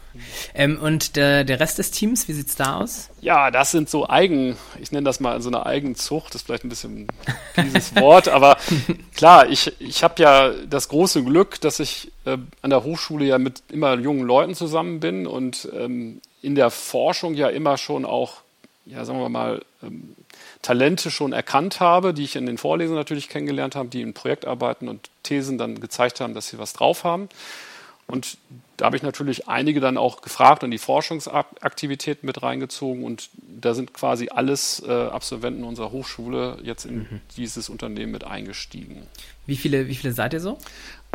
Ähm, 0.55 0.79
und 0.81 1.17
der, 1.17 1.45
der 1.45 1.61
Rest 1.61 1.79
des 1.79 1.91
Teams, 1.91 2.29
wie 2.29 2.33
sieht 2.33 2.49
es 2.49 2.57
da 2.57 2.77
aus? 2.77 3.11
Ja, 3.21 3.51
das 3.51 3.71
sind 3.71 3.89
so 3.89 4.09
Eigen, 4.09 4.57
ich 4.81 4.93
nenne 4.93 5.05
das 5.05 5.21
mal 5.21 5.41
so 5.41 5.49
eine 5.49 5.67
Eigenzucht, 5.67 6.35
das 6.35 6.43
ist 6.43 6.47
vielleicht 6.47 6.65
ein 6.65 6.69
bisschen 6.69 7.09
dieses 7.57 7.95
Wort, 7.97 8.29
aber 8.29 8.57
klar, 9.15 9.49
ich, 9.49 9.79
ich 9.81 10.03
habe 10.03 10.23
ja 10.23 10.51
das 10.51 10.89
große 10.89 11.23
Glück, 11.25 11.61
dass 11.61 11.81
ich 11.81 12.13
äh, 12.25 12.39
an 12.63 12.71
der 12.71 12.85
Hochschule 12.85 13.25
ja 13.25 13.39
mit 13.39 13.63
immer 13.71 13.95
jungen 13.95 14.23
Leuten 14.27 14.55
zusammen 14.55 15.01
bin 15.01 15.27
und 15.27 15.69
ähm, 15.75 16.21
in 16.43 16.55
der 16.55 16.71
Forschung 16.71 17.35
ja 17.35 17.49
immer 17.49 17.77
schon 17.77 18.05
auch, 18.05 18.43
ja, 18.85 19.05
sagen 19.05 19.21
wir 19.21 19.29
mal, 19.29 19.63
ähm, 19.83 20.15
Talente 20.63 21.11
schon 21.11 21.33
erkannt 21.33 21.81
habe, 21.81 22.15
die 22.15 22.25
ich 22.25 22.37
in 22.37 22.47
den 22.47 22.59
Vorlesungen 22.59 22.99
natürlich 22.99 23.29
kennengelernt 23.29 23.77
habe, 23.77 23.89
die 23.89 24.03
in 24.03 24.15
Projektarbeiten 24.15 24.89
und 24.89 25.11
Thesen 25.23 25.59
dann 25.59 25.81
gezeigt 25.81 26.21
haben, 26.21 26.35
dass 26.35 26.49
sie 26.49 26.59
was 26.59 26.73
drauf 26.73 27.05
haben. 27.05 27.29
Und 28.07 28.39
da 28.77 28.87
habe 28.87 28.97
ich 28.97 29.03
natürlich 29.03 29.49
einige 29.49 29.81
dann 29.81 29.97
auch 29.97 30.21
gefragt 30.21 30.63
und 30.65 30.71
die 30.71 30.79
Forschungsaktivitäten 30.79 32.27
mit 32.27 32.43
reingezogen 32.43 33.05
und 33.05 33.31
da 33.35 33.75
sind 33.75 33.95
quasi 33.95 34.29
alles 34.29 34.83
äh, 34.87 34.91
Absolventen 34.93 35.65
unserer 35.65 35.93
Hochschule 35.93 36.59
jetzt 36.63 36.85
in 36.85 36.99
mhm. 36.99 37.21
dieses 37.37 37.69
Unternehmen 37.69 38.13
mit 38.13 38.25
eingestiegen. 38.25 39.07
Wie 39.47 39.57
viele, 39.57 39.89
wie 39.89 39.95
viele 39.95 40.13
seid 40.13 40.35
ihr 40.35 40.41
so? 40.41 40.59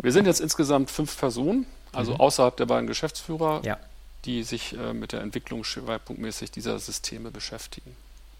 Wir 0.02 0.12
sind 0.12 0.26
jetzt 0.26 0.40
insgesamt 0.40 0.90
fünf 0.90 1.16
Personen, 1.16 1.66
also 1.92 2.14
mhm. 2.14 2.20
außerhalb 2.20 2.56
der 2.56 2.66
beiden 2.66 2.86
Geschäftsführer, 2.86 3.62
ja. 3.64 3.78
die 4.24 4.42
sich 4.42 4.76
äh, 4.76 4.92
mit 4.92 5.12
der 5.12 5.20
Entwicklung 5.20 5.64
schwerpunktmäßig 5.64 6.50
dieser 6.50 6.78
Systeme 6.78 7.30
beschäftigen. 7.30 7.94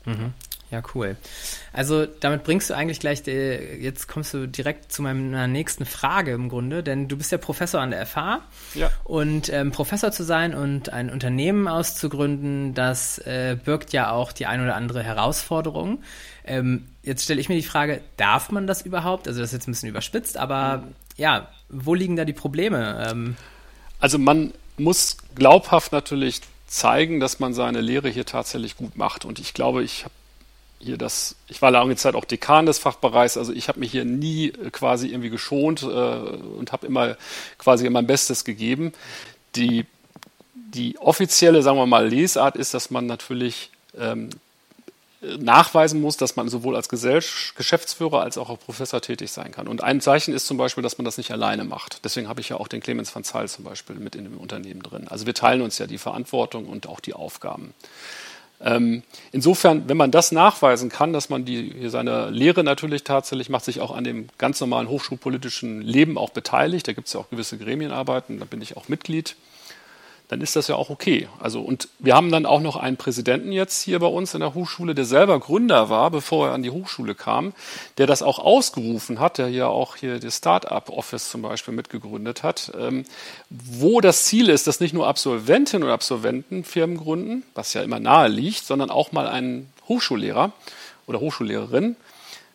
Mhm. 0.04 0.32
Ja, 0.72 0.82
cool. 0.94 1.16
Also 1.74 2.06
damit 2.06 2.44
bringst 2.44 2.70
du 2.70 2.74
eigentlich 2.74 2.98
gleich, 2.98 3.22
die, 3.22 3.30
jetzt 3.30 4.08
kommst 4.08 4.32
du 4.32 4.48
direkt 4.48 4.90
zu 4.90 5.02
meiner 5.02 5.46
nächsten 5.46 5.84
Frage 5.84 6.32
im 6.32 6.48
Grunde, 6.48 6.82
denn 6.82 7.08
du 7.08 7.18
bist 7.18 7.30
ja 7.30 7.36
Professor 7.36 7.82
an 7.82 7.90
der 7.90 8.06
FH. 8.06 8.40
Ja. 8.74 8.90
Und 9.04 9.52
ähm, 9.52 9.70
Professor 9.70 10.12
zu 10.12 10.24
sein 10.24 10.54
und 10.54 10.90
ein 10.90 11.10
Unternehmen 11.10 11.68
auszugründen, 11.68 12.72
das 12.72 13.18
äh, 13.18 13.58
birgt 13.62 13.92
ja 13.92 14.12
auch 14.12 14.32
die 14.32 14.46
ein 14.46 14.62
oder 14.62 14.74
andere 14.74 15.02
Herausforderung. 15.02 16.02
Ähm, 16.46 16.88
jetzt 17.02 17.24
stelle 17.24 17.42
ich 17.42 17.50
mir 17.50 17.56
die 17.56 17.62
Frage, 17.62 18.00
darf 18.16 18.50
man 18.50 18.66
das 18.66 18.80
überhaupt? 18.80 19.28
Also 19.28 19.40
das 19.40 19.50
ist 19.50 19.52
jetzt 19.52 19.68
ein 19.68 19.72
bisschen 19.72 19.90
überspitzt, 19.90 20.38
aber 20.38 20.84
ja, 21.18 21.48
wo 21.68 21.94
liegen 21.94 22.16
da 22.16 22.24
die 22.24 22.32
Probleme? 22.32 23.08
Ähm, 23.10 23.36
also 24.00 24.18
man 24.18 24.54
muss 24.78 25.18
glaubhaft 25.34 25.92
natürlich 25.92 26.40
zeigen, 26.66 27.20
dass 27.20 27.40
man 27.40 27.52
seine 27.52 27.82
Lehre 27.82 28.08
hier 28.08 28.24
tatsächlich 28.24 28.78
gut 28.78 28.96
macht. 28.96 29.26
Und 29.26 29.38
ich 29.38 29.52
glaube, 29.52 29.82
ich 29.82 30.04
habe 30.04 30.14
hier 30.82 30.98
das, 30.98 31.36
ich 31.48 31.62
war 31.62 31.70
lange 31.70 31.96
Zeit 31.96 32.14
auch 32.14 32.24
Dekan 32.24 32.66
des 32.66 32.78
Fachbereichs, 32.78 33.36
also 33.36 33.52
ich 33.52 33.68
habe 33.68 33.80
mich 33.80 33.92
hier 33.92 34.04
nie 34.04 34.48
äh, 34.48 34.70
quasi 34.70 35.08
irgendwie 35.08 35.30
geschont 35.30 35.82
äh, 35.82 35.86
und 35.86 36.72
habe 36.72 36.86
immer 36.86 37.16
quasi 37.58 37.88
mein 37.88 38.06
Bestes 38.06 38.44
gegeben. 38.44 38.92
Die, 39.54 39.86
die 40.54 40.98
offizielle, 40.98 41.62
sagen 41.62 41.78
wir 41.78 41.86
mal, 41.86 42.08
Lesart 42.08 42.56
ist, 42.56 42.74
dass 42.74 42.90
man 42.90 43.06
natürlich 43.06 43.70
ähm, 43.98 44.30
nachweisen 45.22 46.00
muss, 46.00 46.16
dass 46.16 46.34
man 46.34 46.48
sowohl 46.48 46.74
als 46.74 46.88
Geschäftsführer 46.88 48.22
als 48.22 48.38
auch 48.38 48.50
als 48.50 48.58
Professor 48.58 49.00
tätig 49.00 49.30
sein 49.30 49.52
kann. 49.52 49.68
Und 49.68 49.82
ein 49.82 50.00
Zeichen 50.00 50.34
ist 50.34 50.46
zum 50.46 50.56
Beispiel, 50.56 50.82
dass 50.82 50.98
man 50.98 51.04
das 51.04 51.16
nicht 51.16 51.30
alleine 51.30 51.64
macht. 51.64 52.04
Deswegen 52.04 52.28
habe 52.28 52.40
ich 52.40 52.48
ja 52.48 52.56
auch 52.56 52.66
den 52.66 52.80
Clemens 52.80 53.14
van 53.14 53.22
Zaal 53.22 53.48
zum 53.48 53.64
Beispiel 53.64 53.96
mit 53.96 54.16
in 54.16 54.24
dem 54.24 54.38
Unternehmen 54.38 54.82
drin. 54.82 55.06
Also 55.08 55.26
wir 55.26 55.34
teilen 55.34 55.62
uns 55.62 55.78
ja 55.78 55.86
die 55.86 55.98
Verantwortung 55.98 56.66
und 56.66 56.88
auch 56.88 56.98
die 56.98 57.14
Aufgaben. 57.14 57.72
Ähm, 58.64 59.02
insofern, 59.32 59.88
wenn 59.88 59.96
man 59.96 60.10
das 60.10 60.30
nachweisen 60.30 60.88
kann, 60.88 61.12
dass 61.12 61.28
man 61.28 61.44
die, 61.44 61.88
seine 61.88 62.30
Lehre 62.30 62.62
natürlich 62.62 63.02
tatsächlich 63.02 63.48
macht, 63.48 63.64
sich 63.64 63.80
auch 63.80 63.94
an 63.94 64.04
dem 64.04 64.28
ganz 64.38 64.60
normalen 64.60 64.88
hochschulpolitischen 64.88 65.82
Leben 65.82 66.16
auch 66.16 66.30
beteiligt, 66.30 66.86
da 66.86 66.92
gibt 66.92 67.08
es 67.08 67.14
ja 67.14 67.20
auch 67.20 67.30
gewisse 67.30 67.58
Gremienarbeiten, 67.58 68.38
da 68.38 68.44
bin 68.44 68.62
ich 68.62 68.76
auch 68.76 68.88
Mitglied, 68.88 69.36
dann 70.32 70.40
ist 70.40 70.56
das 70.56 70.66
ja 70.66 70.76
auch 70.76 70.88
okay. 70.88 71.28
Also, 71.40 71.60
und 71.60 71.90
wir 71.98 72.14
haben 72.14 72.32
dann 72.32 72.46
auch 72.46 72.62
noch 72.62 72.76
einen 72.76 72.96
Präsidenten 72.96 73.52
jetzt 73.52 73.82
hier 73.82 73.98
bei 73.98 74.06
uns 74.06 74.32
in 74.32 74.40
der 74.40 74.54
Hochschule, 74.54 74.94
der 74.94 75.04
selber 75.04 75.38
Gründer 75.38 75.90
war, 75.90 76.10
bevor 76.10 76.48
er 76.48 76.54
an 76.54 76.62
die 76.62 76.70
Hochschule 76.70 77.14
kam, 77.14 77.52
der 77.98 78.06
das 78.06 78.22
auch 78.22 78.38
ausgerufen 78.38 79.20
hat, 79.20 79.36
der 79.36 79.48
hier 79.48 79.68
auch 79.68 79.94
hier 79.96 80.20
das 80.20 80.38
Start-up 80.38 80.88
Office 80.88 81.28
zum 81.28 81.42
Beispiel 81.42 81.74
mitgegründet 81.74 82.42
hat, 82.42 82.72
ähm, 82.80 83.04
wo 83.50 84.00
das 84.00 84.24
Ziel 84.24 84.48
ist, 84.48 84.66
dass 84.66 84.80
nicht 84.80 84.94
nur 84.94 85.06
Absolventinnen 85.06 85.86
und 85.86 85.92
Absolventen 85.92 86.64
Firmen 86.64 86.96
gründen, 86.96 87.42
was 87.54 87.74
ja 87.74 87.82
immer 87.82 88.00
nahe 88.00 88.28
liegt, 88.28 88.64
sondern 88.64 88.88
auch 88.88 89.12
mal 89.12 89.26
einen 89.26 89.70
Hochschullehrer 89.86 90.52
oder 91.06 91.20
Hochschullehrerin, 91.20 91.94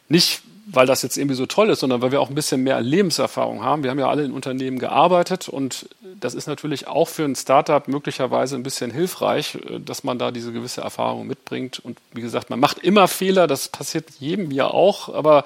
nicht 0.10 0.42
weil 0.70 0.86
das 0.86 1.02
jetzt 1.02 1.18
irgendwie 1.18 1.36
so 1.36 1.46
toll 1.46 1.70
ist, 1.70 1.80
sondern 1.80 2.02
weil 2.02 2.12
wir 2.12 2.20
auch 2.20 2.30
ein 2.30 2.36
bisschen 2.36 2.62
mehr 2.62 2.82
Lebenserfahrung 2.82 3.64
haben. 3.64 3.84
Wir 3.84 3.90
haben 3.90 4.00
ja 4.00 4.10
alle 4.10 4.26
in 4.26 4.34
Unternehmen 4.34 4.80
gearbeitet 4.80 5.48
und 5.48 5.88
das 6.20 6.34
ist 6.34 6.48
natürlich 6.48 6.88
auch 6.88 7.08
für 7.08 7.24
ein 7.24 7.36
Startup 7.36 7.88
möglicherweise 7.88 8.56
ein 8.56 8.64
bisschen 8.64 8.92
hilfreich, 8.92 9.56
äh, 9.56 9.80
dass 9.80 10.04
man 10.04 10.20
da 10.20 10.32
diese 10.32 10.52
gewisse 10.52 10.82
Erfahrung 10.82 11.26
mitbringt. 11.26 11.80
Und 11.80 12.00
wie 12.12 12.22
gesagt, 12.22 12.50
man 12.50 12.60
macht 12.60 12.80
immer 12.80 13.08
Fehler, 13.08 13.48
das 13.48 13.70
passiert 13.70 14.10
jedem 14.20 14.52
ja 14.52 14.68
auch, 14.68 15.14
aber 15.14 15.46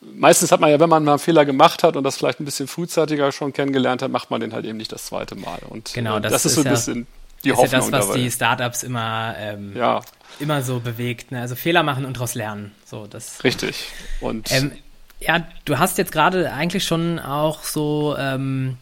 meistens 0.00 0.50
hat 0.50 0.60
man 0.60 0.70
ja, 0.70 0.80
wenn 0.80 0.88
man 0.88 1.04
mal 1.04 1.12
einen 1.12 1.18
Fehler 1.20 1.44
gemacht 1.44 1.84
hat 1.84 1.96
und 1.96 2.02
das 2.02 2.16
vielleicht 2.16 2.40
ein 2.40 2.44
bisschen 2.44 2.66
frühzeitiger 2.66 3.30
schon 3.30 3.52
kennengelernt 3.52 4.02
hat, 4.02 4.10
macht 4.10 4.32
man 4.32 4.40
den 4.40 4.52
halt 4.52 4.64
eben 4.64 4.76
nicht 4.76 4.90
das 4.90 5.06
zweite 5.06 5.36
Mal. 5.36 5.60
Und 5.68 5.94
genau, 5.94 6.18
das, 6.18 6.32
das 6.32 6.46
ist, 6.46 6.54
so 6.56 6.62
ein 6.62 6.66
ja 6.66 6.72
bisschen 6.72 7.06
die 7.44 7.50
ist 7.50 7.56
Hoffnung 7.56 7.72
ja 7.72 7.78
das, 7.78 7.92
was 7.92 8.06
dabei. 8.08 8.18
die 8.18 8.30
Startups 8.30 8.82
immer, 8.82 9.34
ähm, 9.38 9.76
ja. 9.76 10.00
immer 10.40 10.62
so 10.62 10.80
bewegt. 10.80 11.32
Ne? 11.32 11.40
Also 11.40 11.54
Fehler 11.54 11.82
machen 11.82 12.04
und 12.04 12.16
daraus 12.16 12.34
lernen. 12.34 12.72
So, 12.84 13.06
das, 13.06 13.42
Richtig. 13.44 13.88
Und 14.20 14.50
ähm, 14.52 14.72
ja, 15.20 15.46
du 15.64 15.78
hast 15.78 15.98
jetzt 15.98 16.12
gerade 16.12 16.52
eigentlich 16.52 16.84
schon 16.84 17.18
auch 17.18 17.64
so 17.64 18.16
ähm, 18.18 18.76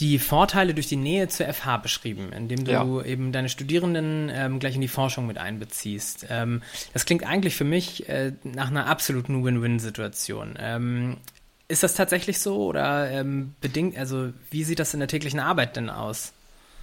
die 0.00 0.18
Vorteile 0.18 0.74
durch 0.74 0.88
die 0.88 0.96
Nähe 0.96 1.28
zur 1.28 1.46
FH 1.52 1.78
beschrieben, 1.78 2.32
indem 2.32 2.64
du 2.64 2.72
ja. 2.72 3.02
eben 3.02 3.32
deine 3.32 3.48
Studierenden 3.48 4.30
ähm, 4.32 4.58
gleich 4.58 4.74
in 4.74 4.80
die 4.80 4.88
Forschung 4.88 5.26
mit 5.26 5.38
einbeziehst. 5.38 6.26
Ähm, 6.30 6.62
das 6.92 7.06
klingt 7.06 7.24
eigentlich 7.24 7.54
für 7.54 7.64
mich 7.64 8.08
äh, 8.08 8.32
nach 8.42 8.70
einer 8.70 8.86
absoluten 8.86 9.44
Win-Win-Situation. 9.44 10.56
Ähm, 10.58 11.16
ist 11.68 11.82
das 11.82 11.94
tatsächlich 11.94 12.40
so 12.40 12.66
oder 12.66 13.10
ähm, 13.10 13.54
bedingt, 13.60 13.96
also 13.96 14.32
wie 14.50 14.64
sieht 14.64 14.78
das 14.78 14.92
in 14.94 15.00
der 15.00 15.08
täglichen 15.08 15.40
Arbeit 15.40 15.76
denn 15.76 15.88
aus? 15.88 16.33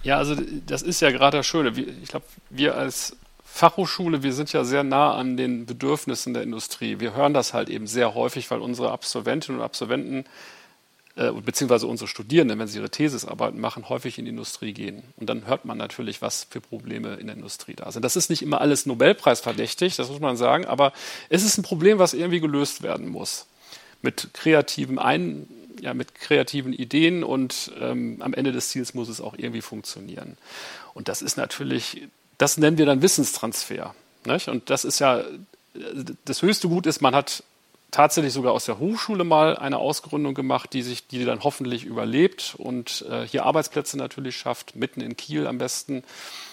Ja, 0.02 0.18
also 0.18 0.36
das 0.66 0.82
ist 0.82 1.00
ja 1.00 1.10
gerade 1.10 1.38
das 1.38 1.46
Schöne. 1.46 1.72
Ich 2.02 2.08
glaube, 2.08 2.26
wir 2.50 2.76
als 2.76 3.16
Fachhochschule, 3.44 4.22
wir 4.22 4.32
sind 4.32 4.52
ja 4.52 4.64
sehr 4.64 4.82
nah 4.82 5.14
an 5.14 5.36
den 5.36 5.66
Bedürfnissen 5.66 6.34
der 6.34 6.42
Industrie. 6.42 7.00
Wir 7.00 7.14
hören 7.14 7.34
das 7.34 7.52
halt 7.52 7.68
eben 7.68 7.86
sehr 7.86 8.14
häufig, 8.14 8.50
weil 8.50 8.60
unsere 8.60 8.90
Absolventinnen 8.90 9.60
und 9.60 9.64
Absolventen 9.64 10.24
äh, 11.14 11.30
beziehungsweise 11.30 11.86
unsere 11.86 12.08
Studierenden, 12.08 12.58
wenn 12.58 12.68
sie 12.68 12.78
ihre 12.78 12.88
Thesisarbeiten 12.88 13.60
machen, 13.60 13.90
häufig 13.90 14.18
in 14.18 14.24
die 14.24 14.30
Industrie 14.30 14.72
gehen. 14.72 15.02
Und 15.18 15.28
dann 15.28 15.46
hört 15.46 15.66
man 15.66 15.76
natürlich, 15.76 16.22
was 16.22 16.46
für 16.48 16.62
Probleme 16.62 17.16
in 17.16 17.26
der 17.26 17.36
Industrie 17.36 17.74
da 17.74 17.92
sind. 17.92 18.02
Das 18.02 18.16
ist 18.16 18.30
nicht 18.30 18.40
immer 18.40 18.62
alles 18.62 18.86
Nobelpreisverdächtig, 18.86 19.96
das 19.96 20.08
muss 20.08 20.20
man 20.20 20.38
sagen, 20.38 20.64
aber 20.64 20.94
es 21.28 21.44
ist 21.44 21.58
ein 21.58 21.62
Problem, 21.62 21.98
was 21.98 22.14
irgendwie 22.14 22.40
gelöst 22.40 22.82
werden 22.82 23.08
muss. 23.08 23.46
Mit 24.00 24.30
kreativen 24.32 24.98
Ein 24.98 25.46
ja, 25.82 25.94
mit 25.94 26.14
kreativen 26.14 26.72
Ideen 26.72 27.24
und 27.24 27.72
ähm, 27.80 28.18
am 28.20 28.34
Ende 28.34 28.52
des 28.52 28.68
Ziels 28.68 28.94
muss 28.94 29.08
es 29.08 29.20
auch 29.20 29.34
irgendwie 29.36 29.62
funktionieren. 29.62 30.38
Und 30.94 31.08
das 31.08 31.22
ist 31.22 31.36
natürlich, 31.36 32.06
das 32.38 32.56
nennen 32.56 32.78
wir 32.78 32.86
dann 32.86 33.02
Wissenstransfer. 33.02 33.92
Nicht? 34.24 34.48
Und 34.48 34.70
das 34.70 34.84
ist 34.84 35.00
ja, 35.00 35.24
das 36.24 36.40
höchste 36.40 36.68
Gut 36.68 36.86
ist, 36.86 37.00
man 37.00 37.16
hat 37.16 37.42
tatsächlich 37.90 38.32
sogar 38.32 38.52
aus 38.52 38.64
der 38.64 38.78
Hochschule 38.78 39.24
mal 39.24 39.56
eine 39.56 39.78
Ausgründung 39.78 40.34
gemacht, 40.34 40.72
die 40.72 40.82
sich, 40.82 41.08
die 41.08 41.24
dann 41.24 41.42
hoffentlich 41.42 41.84
überlebt 41.84 42.54
und 42.56 43.04
äh, 43.10 43.26
hier 43.26 43.44
Arbeitsplätze 43.44 43.98
natürlich 43.98 44.36
schafft, 44.36 44.76
mitten 44.76 45.00
in 45.00 45.16
Kiel 45.16 45.48
am 45.48 45.58
besten, 45.58 46.04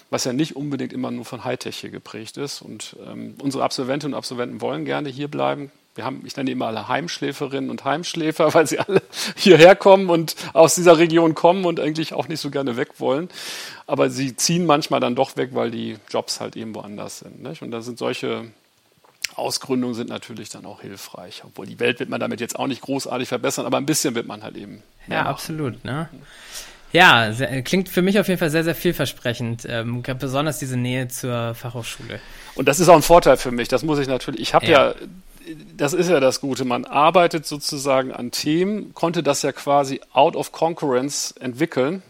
was 0.10 0.24
ja 0.24 0.34
nicht 0.34 0.56
unbedingt 0.56 0.92
immer 0.92 1.12
nur 1.12 1.24
von 1.24 1.44
Hightech 1.44 1.78
hier 1.78 1.92
geprägt 1.92 2.38
ist. 2.38 2.64
Und 2.64 2.96
ähm, 3.06 3.36
unsere 3.40 3.64
Absolventinnen 3.64 4.16
und 4.16 4.18
Absolventen 4.18 4.60
wollen 4.60 4.86
gerne 4.86 5.10
hier 5.10 5.28
bleiben, 5.28 5.72
wir 5.96 6.06
haben, 6.06 6.24
ich 6.26 6.36
nenne 6.38 6.52
immer 6.52 6.68
alle 6.68 6.88
Heimschläferinnen 6.88 7.70
und 7.70 7.84
Heimschläfer, 7.84 8.54
weil 8.54 8.68
sie 8.68 8.80
alle 8.80 9.02
hierher 9.36 9.76
kommen 9.76 10.10
und 10.10 10.36
aus 10.54 10.76
dieser 10.76 10.98
Region 10.98 11.36
kommen 11.36 11.66
und 11.66 11.80
eigentlich 11.80 12.14
auch 12.14 12.28
nicht 12.28 12.40
so 12.40 12.50
gerne 12.50 12.78
weg 12.78 13.00
wollen. 13.00 13.30
Aber 13.88 14.10
sie 14.10 14.36
ziehen 14.36 14.66
manchmal 14.66 15.00
dann 15.00 15.16
doch 15.16 15.36
weg, 15.36 15.50
weil 15.54 15.72
die 15.72 15.98
Jobs 16.10 16.40
halt 16.40 16.56
eben 16.56 16.76
woanders 16.76 17.20
sind. 17.20 17.42
Nicht? 17.42 17.62
Und 17.62 17.72
da 17.72 17.82
sind 17.82 17.98
solche 17.98 18.52
Ausgründungen 19.36 19.96
sind 19.96 20.10
natürlich 20.10 20.50
dann 20.50 20.66
auch 20.66 20.82
hilfreich. 20.82 21.44
Obwohl 21.46 21.66
die 21.66 21.80
Welt 21.80 22.00
wird 22.00 22.10
man 22.10 22.20
damit 22.20 22.42
jetzt 22.42 22.58
auch 22.58 22.68
nicht 22.68 22.82
großartig 22.82 23.28
verbessern, 23.28 23.66
aber 23.66 23.78
ein 23.78 23.86
bisschen 23.86 24.16
wird 24.16 24.28
man 24.28 24.44
halt 24.44 24.58
eben. 24.58 24.84
Ja, 25.08 25.26
absolut. 25.26 25.84
Ne? 25.84 26.10
Ja, 26.92 27.32
sehr, 27.34 27.62
klingt 27.62 27.88
für 27.88 28.02
mich 28.02 28.20
auf 28.20 28.28
jeden 28.28 28.40
Fall 28.40 28.50
sehr, 28.50 28.64
sehr 28.64 28.76
vielversprechend. 28.76 29.66
Ähm, 29.70 30.04
besonders 30.20 30.58
diese 30.60 30.78
Nähe 30.78 31.08
zur 31.08 31.54
Fachhochschule. 31.54 32.20
Und 32.56 32.68
das 32.68 32.80
ist 32.80 32.90
auch 32.90 32.96
ein 32.96 33.04
Vorteil 33.04 33.38
für 33.38 33.52
mich. 33.52 33.68
Das 33.68 33.84
muss 33.84 34.00
ich 34.00 34.08
natürlich. 34.08 34.42
Ich 34.42 34.54
habe 34.54 34.66
ja. 34.66 34.90
ja 34.90 34.96
das 35.76 35.94
ist 35.94 36.10
ja 36.10 36.20
das 36.20 36.42
Gute. 36.42 36.66
Man 36.66 36.86
arbeitet 36.86 37.46
sozusagen 37.46 38.12
an 38.12 38.32
Themen, 38.32 38.94
konnte 38.94 39.24
das 39.24 39.42
ja 39.42 39.52
quasi 39.52 40.02
out 40.14 40.36
of 40.36 40.52
concurrence 40.52 41.32
entwickeln. 41.40 42.04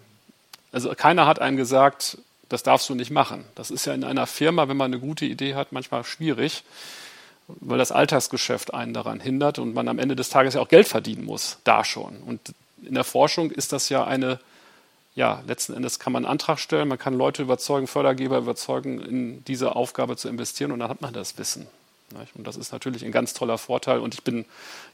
Also 0.72 0.94
keiner 0.96 1.26
hat 1.26 1.40
einem 1.40 1.58
gesagt, 1.58 2.18
das 2.50 2.64
darfst 2.64 2.90
du 2.90 2.96
nicht 2.96 3.12
machen. 3.12 3.46
Das 3.56 3.72
ist 3.72 3.86
ja 3.86 3.94
in 3.94 4.04
einer 4.04 4.28
Firma, 4.28 4.68
wenn 4.68 4.78
man 4.78 4.92
eine 4.92 5.00
gute 5.00 5.26
Idee 5.26 5.56
hat, 5.56 5.72
manchmal 5.72 6.04
schwierig, 6.04 6.64
weil 7.48 7.78
das 7.78 7.92
Alltagsgeschäft 7.92 8.74
einen 8.74 8.94
daran 8.94 9.20
hindert 9.20 9.60
und 9.60 9.74
man 9.74 9.88
am 9.88 10.00
Ende 10.00 10.16
des 10.16 10.30
Tages 10.30 10.56
ja 10.56 10.62
auch 10.62 10.68
Geld 10.68 10.88
verdienen 10.88 11.26
muss, 11.26 11.60
da 11.64 11.84
schon. 11.84 12.18
Und 12.18 12.54
in 12.84 12.96
der 12.96 13.04
Forschung 13.04 13.52
ist 13.52 13.72
das 13.72 13.90
ja 13.90 14.04
eine, 14.04 14.40
ja, 15.16 15.44
letzten 15.48 15.74
Endes 15.74 16.00
kann 16.00 16.14
man 16.14 16.26
einen 16.26 16.32
Antrag 16.32 16.60
stellen, 16.60 16.88
man 16.88 16.98
kann 16.98 17.14
Leute 17.14 17.44
überzeugen, 17.44 17.88
Fördergeber 17.88 18.38
überzeugen, 18.38 19.00
in 19.00 19.44
diese 19.46 19.76
Aufgabe 19.76 20.18
zu 20.18 20.28
investieren 20.28 20.72
und 20.72 20.80
dann 20.80 20.90
hat 20.90 21.02
man 21.02 21.14
das 21.14 21.38
Wissen. 21.38 21.68
Und 22.36 22.46
das 22.48 22.56
ist 22.58 22.72
natürlich 22.72 23.04
ein 23.06 23.12
ganz 23.12 23.34
toller 23.34 23.58
Vorteil 23.58 24.00
und 24.00 24.14
ich 24.14 24.24
bin, 24.24 24.46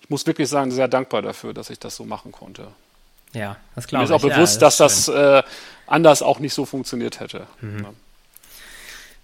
ich 0.02 0.10
muss 0.10 0.26
wirklich 0.26 0.50
sagen, 0.50 0.72
sehr 0.72 0.88
dankbar 0.88 1.22
dafür, 1.22 1.54
dass 1.54 1.70
ich 1.70 1.80
das 1.80 1.96
so 1.96 2.06
machen 2.06 2.32
konnte. 2.32 2.68
Ja, 3.34 3.58
das 3.76 3.88
glaube 3.88 4.04
ich. 4.04 4.10
Mir 4.10 4.16
ist 4.16 4.24
auch 4.24 4.28
bewusst, 4.28 4.56
ja, 4.56 4.68
das 4.68 4.78
dass 4.78 5.06
das 5.06 5.16
äh, 5.16 5.44
anders 5.88 6.22
auch 6.22 6.40
nicht 6.40 6.54
so 6.54 6.66
funktioniert 6.66 7.20
hätte. 7.20 7.48
Mhm. 7.62 7.88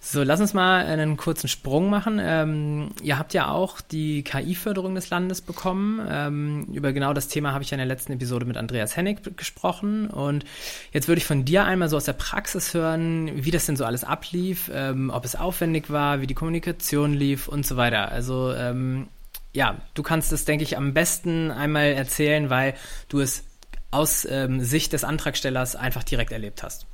So, 0.04 0.24
lass 0.24 0.40
uns 0.40 0.52
mal 0.52 0.84
einen 0.84 1.16
kurzen 1.16 1.46
Sprung 1.46 1.88
machen. 1.88 2.20
Ähm, 2.20 2.88
ihr 3.04 3.20
habt 3.20 3.34
ja 3.34 3.52
auch 3.52 3.80
die 3.80 4.24
KI-Förderung 4.24 4.96
des 4.96 5.10
Landes 5.10 5.40
bekommen. 5.40 6.04
Ähm, 6.10 6.64
über 6.72 6.92
genau 6.92 7.12
das 7.12 7.28
Thema 7.28 7.52
habe 7.52 7.62
ich 7.62 7.70
ja 7.70 7.76
in 7.76 7.78
der 7.78 7.86
letzten 7.86 8.12
Episode 8.12 8.44
mit 8.44 8.56
Andreas 8.56 8.96
Hennig 8.96 9.20
gesprochen. 9.36 10.08
Und 10.10 10.44
jetzt 10.92 11.06
würde 11.06 11.20
ich 11.20 11.24
von 11.24 11.44
dir 11.44 11.64
einmal 11.66 11.88
so 11.88 11.96
aus 11.96 12.04
der 12.04 12.14
Praxis 12.14 12.74
hören, 12.74 13.44
wie 13.44 13.52
das 13.52 13.66
denn 13.66 13.76
so 13.76 13.84
alles 13.84 14.02
ablief, 14.02 14.72
ähm, 14.74 15.08
ob 15.10 15.24
es 15.24 15.36
aufwendig 15.36 15.88
war, 15.88 16.20
wie 16.20 16.26
die 16.26 16.34
Kommunikation 16.34 17.14
lief 17.14 17.46
und 17.46 17.64
so 17.64 17.76
weiter. 17.76 18.10
Also 18.10 18.52
ähm, 18.52 19.06
ja, 19.52 19.76
du 19.94 20.02
kannst 20.02 20.32
es, 20.32 20.44
denke 20.44 20.64
ich, 20.64 20.76
am 20.76 20.94
besten 20.94 21.52
einmal 21.52 21.92
erzählen, 21.92 22.50
weil 22.50 22.74
du 23.08 23.20
es 23.20 23.44
aus 23.92 24.26
ähm, 24.28 24.64
Sicht 24.64 24.94
des 24.94 25.04
Antragstellers 25.04 25.76
einfach 25.76 26.02
direkt 26.02 26.32
erlebt 26.32 26.64
hast. 26.64 26.86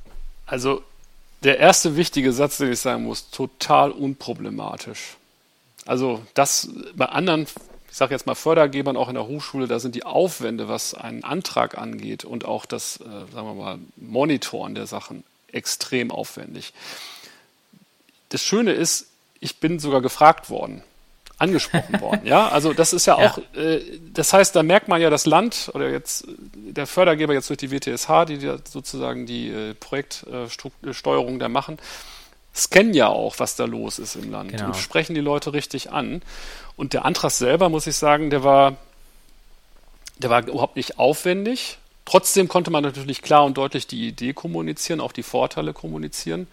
Also 0.45 0.83
der 1.43 1.59
erste 1.59 1.95
wichtige 1.95 2.33
Satz, 2.33 2.57
den 2.57 2.71
ich 2.71 2.79
sagen 2.79 3.03
muss, 3.03 3.29
total 3.29 3.91
unproblematisch. 3.91 5.17
Also 5.85 6.21
das 6.33 6.69
bei 6.95 7.05
anderen, 7.05 7.43
ich 7.89 7.97
sage 7.97 8.13
jetzt 8.13 8.25
mal 8.25 8.35
Fördergebern 8.35 8.97
auch 8.97 9.07
in 9.07 9.15
der 9.15 9.27
Hochschule, 9.27 9.67
da 9.67 9.79
sind 9.79 9.95
die 9.95 10.03
Aufwände, 10.05 10.67
was 10.67 10.93
einen 10.93 11.23
Antrag 11.23 11.77
angeht 11.77 12.25
und 12.25 12.45
auch 12.45 12.65
das, 12.65 12.97
äh, 12.97 13.03
sagen 13.33 13.47
wir 13.47 13.53
mal, 13.53 13.79
Monitoren 13.95 14.75
der 14.75 14.87
Sachen 14.87 15.23
extrem 15.51 16.11
aufwendig. 16.11 16.73
Das 18.29 18.43
Schöne 18.43 18.73
ist, 18.73 19.07
ich 19.39 19.59
bin 19.59 19.79
sogar 19.79 20.01
gefragt 20.01 20.49
worden 20.49 20.83
angesprochen 21.39 21.99
worden. 22.01 22.21
Ja, 22.25 22.49
also 22.49 22.73
das 22.73 22.93
ist 22.93 23.05
ja 23.05 23.15
auch, 23.15 23.39
ja. 23.55 23.61
Äh, 23.61 23.81
das 24.13 24.33
heißt, 24.33 24.55
da 24.55 24.61
merkt 24.61 24.87
man 24.87 25.01
ja 25.01 25.09
das 25.09 25.25
Land 25.25 25.71
oder 25.73 25.89
jetzt 25.89 26.27
der 26.53 26.85
Fördergeber 26.85 27.33
jetzt 27.33 27.49
durch 27.49 27.57
die 27.57 27.71
WTSH, 27.71 28.25
die 28.27 28.35
ja 28.35 28.57
sozusagen 28.63 29.25
die 29.25 29.49
äh, 29.49 29.73
Projektsteuerung 29.73 31.39
da 31.39 31.49
machen, 31.49 31.77
scannen 32.55 32.93
ja 32.93 33.07
auch, 33.07 33.39
was 33.39 33.55
da 33.55 33.65
los 33.65 33.99
ist 33.99 34.15
im 34.15 34.31
Land 34.31 34.51
genau. 34.51 34.67
und 34.67 34.75
sprechen 34.75 35.15
die 35.15 35.21
Leute 35.21 35.53
richtig 35.53 35.91
an. 35.91 36.21
Und 36.75 36.93
der 36.93 37.05
Antrag 37.05 37.31
selber, 37.31 37.69
muss 37.69 37.87
ich 37.87 37.95
sagen, 37.95 38.29
der 38.29 38.43
war, 38.43 38.77
der 40.17 40.29
war 40.29 40.45
überhaupt 40.45 40.75
nicht 40.75 40.99
aufwendig. 40.99 41.77
Trotzdem 42.05 42.47
konnte 42.47 42.71
man 42.71 42.83
natürlich 42.83 43.21
klar 43.21 43.45
und 43.45 43.57
deutlich 43.57 43.87
die 43.87 44.07
Idee 44.07 44.33
kommunizieren, 44.33 44.99
auch 44.99 45.11
die 45.11 45.23
Vorteile 45.23 45.73
kommunizieren. 45.73 46.47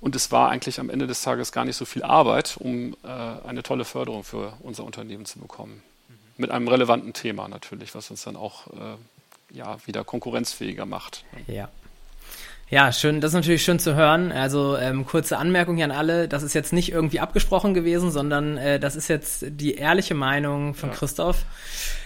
Und 0.00 0.14
es 0.14 0.30
war 0.30 0.50
eigentlich 0.50 0.78
am 0.78 0.90
Ende 0.90 1.06
des 1.06 1.22
Tages 1.22 1.50
gar 1.50 1.64
nicht 1.64 1.76
so 1.76 1.84
viel 1.84 2.02
Arbeit, 2.02 2.56
um 2.58 2.94
äh, 3.02 3.08
eine 3.46 3.62
tolle 3.62 3.84
Förderung 3.84 4.22
für 4.22 4.52
unser 4.62 4.84
Unternehmen 4.84 5.24
zu 5.24 5.40
bekommen. 5.40 5.82
Mhm. 6.08 6.14
Mit 6.36 6.50
einem 6.50 6.68
relevanten 6.68 7.12
Thema 7.12 7.48
natürlich, 7.48 7.94
was 7.94 8.10
uns 8.10 8.22
dann 8.22 8.36
auch 8.36 8.68
äh, 8.68 9.56
ja, 9.56 9.76
wieder 9.86 10.04
konkurrenzfähiger 10.04 10.86
macht. 10.86 11.24
Ja. 11.46 11.68
Ja, 12.70 12.92
schön, 12.92 13.22
das 13.22 13.30
ist 13.30 13.34
natürlich 13.34 13.64
schön 13.64 13.78
zu 13.78 13.94
hören. 13.94 14.30
Also 14.30 14.76
ähm, 14.76 15.06
kurze 15.06 15.38
Anmerkung 15.38 15.76
hier 15.76 15.86
an 15.86 15.90
alle, 15.90 16.28
das 16.28 16.42
ist 16.42 16.52
jetzt 16.52 16.74
nicht 16.74 16.92
irgendwie 16.92 17.18
abgesprochen 17.18 17.72
gewesen, 17.72 18.10
sondern 18.10 18.58
äh, 18.58 18.78
das 18.78 18.94
ist 18.94 19.08
jetzt 19.08 19.46
die 19.48 19.76
ehrliche 19.76 20.14
Meinung 20.14 20.74
von 20.74 20.90
ja. 20.90 20.94
Christoph. 20.94 21.46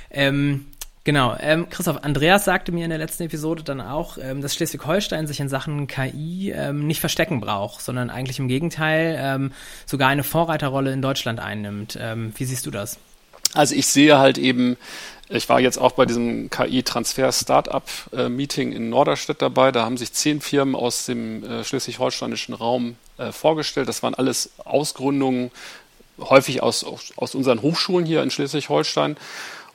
Ähm, 0.08 0.66
Genau, 1.04 1.36
ähm, 1.40 1.68
Christoph, 1.68 2.04
Andreas 2.04 2.44
sagte 2.44 2.70
mir 2.70 2.84
in 2.84 2.90
der 2.90 2.98
letzten 2.98 3.24
Episode 3.24 3.64
dann 3.64 3.80
auch, 3.80 4.18
ähm, 4.18 4.40
dass 4.40 4.54
Schleswig-Holstein 4.54 5.26
sich 5.26 5.40
in 5.40 5.48
Sachen 5.48 5.88
KI 5.88 6.52
ähm, 6.54 6.86
nicht 6.86 7.00
verstecken 7.00 7.40
braucht, 7.40 7.82
sondern 7.82 8.08
eigentlich 8.08 8.38
im 8.38 8.46
Gegenteil 8.46 9.16
ähm, 9.18 9.50
sogar 9.84 10.08
eine 10.08 10.22
Vorreiterrolle 10.22 10.92
in 10.92 11.02
Deutschland 11.02 11.40
einnimmt. 11.40 11.98
Ähm, 12.00 12.32
wie 12.36 12.44
siehst 12.44 12.66
du 12.66 12.70
das? 12.70 12.98
Also 13.52 13.74
ich 13.74 13.88
sehe 13.88 14.18
halt 14.18 14.38
eben, 14.38 14.76
ich 15.28 15.48
war 15.48 15.58
jetzt 15.58 15.78
auch 15.78 15.90
bei 15.92 16.06
diesem 16.06 16.50
KI-Transfer-Startup-Meeting 16.50 18.70
in 18.70 18.88
Norderstedt 18.88 19.42
dabei. 19.42 19.72
Da 19.72 19.84
haben 19.84 19.96
sich 19.96 20.12
zehn 20.12 20.40
Firmen 20.40 20.76
aus 20.76 21.06
dem 21.06 21.42
äh, 21.42 21.64
schleswig-holsteinischen 21.64 22.54
Raum 22.54 22.94
äh, 23.18 23.32
vorgestellt. 23.32 23.88
Das 23.88 24.04
waren 24.04 24.14
alles 24.14 24.50
Ausgründungen, 24.64 25.50
häufig 26.20 26.62
aus, 26.62 26.86
aus 27.16 27.34
unseren 27.34 27.60
Hochschulen 27.60 28.06
hier 28.06 28.22
in 28.22 28.30
Schleswig-Holstein. 28.30 29.16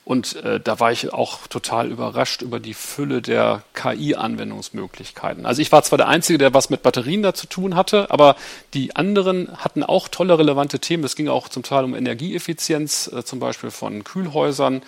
Und 0.08 0.36
äh, 0.36 0.58
da 0.58 0.80
war 0.80 0.90
ich 0.90 1.12
auch 1.12 1.48
total 1.48 1.90
überrascht 1.90 2.40
über 2.40 2.60
die 2.60 2.72
Fülle 2.72 3.20
der 3.20 3.62
KI-Anwendungsmöglichkeiten. 3.74 5.44
Also 5.44 5.60
ich 5.60 5.70
war 5.70 5.82
zwar 5.82 5.98
der 5.98 6.08
Einzige, 6.08 6.38
der 6.38 6.54
was 6.54 6.70
mit 6.70 6.82
Batterien 6.82 7.22
da 7.22 7.34
zu 7.34 7.46
tun 7.46 7.76
hatte, 7.76 8.10
aber 8.10 8.36
die 8.72 8.96
anderen 8.96 9.58
hatten 9.58 9.82
auch 9.82 10.08
tolle 10.08 10.38
relevante 10.38 10.78
Themen. 10.78 11.04
Es 11.04 11.14
ging 11.14 11.28
auch 11.28 11.50
zum 11.50 11.62
Teil 11.62 11.84
um 11.84 11.94
Energieeffizienz, 11.94 13.10
äh, 13.12 13.22
zum 13.22 13.38
Beispiel 13.38 13.70
von 13.70 14.02
Kühlhäusern. 14.02 14.80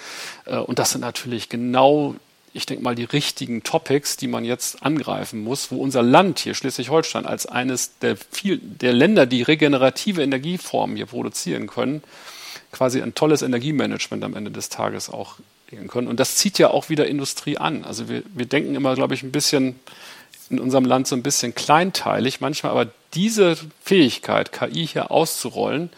Äh, 0.46 0.56
und 0.56 0.78
das 0.78 0.92
sind 0.92 1.02
natürlich 1.02 1.50
genau 1.50 2.14
ich 2.52 2.66
denke 2.66 2.82
mal, 2.82 2.94
die 2.96 3.04
richtigen 3.04 3.62
Topics, 3.62 4.16
die 4.16 4.26
man 4.26 4.44
jetzt 4.44 4.82
angreifen 4.82 5.44
muss, 5.44 5.70
wo 5.70 5.76
unser 5.76 6.02
Land 6.02 6.40
hier, 6.40 6.54
Schleswig-Holstein, 6.54 7.24
als 7.24 7.46
eines 7.46 7.98
der, 7.98 8.16
viel, 8.16 8.58
der 8.58 8.92
Länder, 8.92 9.26
die 9.26 9.42
regenerative 9.42 10.22
Energieformen 10.22 10.96
hier 10.96 11.06
produzieren 11.06 11.68
können, 11.68 12.02
quasi 12.72 13.02
ein 13.02 13.14
tolles 13.14 13.42
Energiemanagement 13.42 14.24
am 14.24 14.34
Ende 14.34 14.50
des 14.50 14.68
Tages 14.68 15.10
auch 15.10 15.36
gehen 15.68 15.88
können. 15.88 16.08
Und 16.08 16.20
das 16.20 16.36
zieht 16.36 16.58
ja 16.58 16.70
auch 16.70 16.88
wieder 16.88 17.06
Industrie 17.06 17.58
an. 17.58 17.84
Also 17.84 18.08
wir, 18.08 18.22
wir 18.34 18.46
denken 18.46 18.74
immer, 18.74 18.94
glaube 18.94 19.14
ich, 19.14 19.22
ein 19.22 19.32
bisschen 19.32 19.78
in 20.50 20.58
unserem 20.58 20.84
Land 20.84 21.06
so 21.06 21.14
ein 21.14 21.22
bisschen 21.22 21.54
kleinteilig 21.54 22.40
manchmal, 22.40 22.72
aber 22.72 22.90
diese 23.14 23.56
Fähigkeit, 23.82 24.52
KI 24.52 24.86
hier 24.86 25.10
auszurollen, 25.10 25.90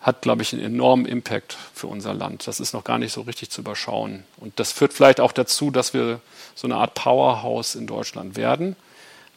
hat, 0.00 0.22
glaube 0.22 0.42
ich, 0.42 0.52
einen 0.52 0.64
enormen 0.64 1.06
Impact 1.06 1.56
für 1.74 1.86
unser 1.86 2.12
Land. 2.12 2.46
Das 2.48 2.58
ist 2.58 2.72
noch 2.72 2.82
gar 2.82 2.98
nicht 2.98 3.12
so 3.12 3.20
richtig 3.20 3.50
zu 3.50 3.60
überschauen. 3.60 4.24
Und 4.38 4.58
das 4.58 4.72
führt 4.72 4.92
vielleicht 4.92 5.20
auch 5.20 5.30
dazu, 5.30 5.70
dass 5.70 5.94
wir 5.94 6.20
so 6.56 6.66
eine 6.66 6.76
Art 6.76 6.94
Powerhouse 6.94 7.76
in 7.76 7.86
Deutschland 7.86 8.36
werden. 8.36 8.74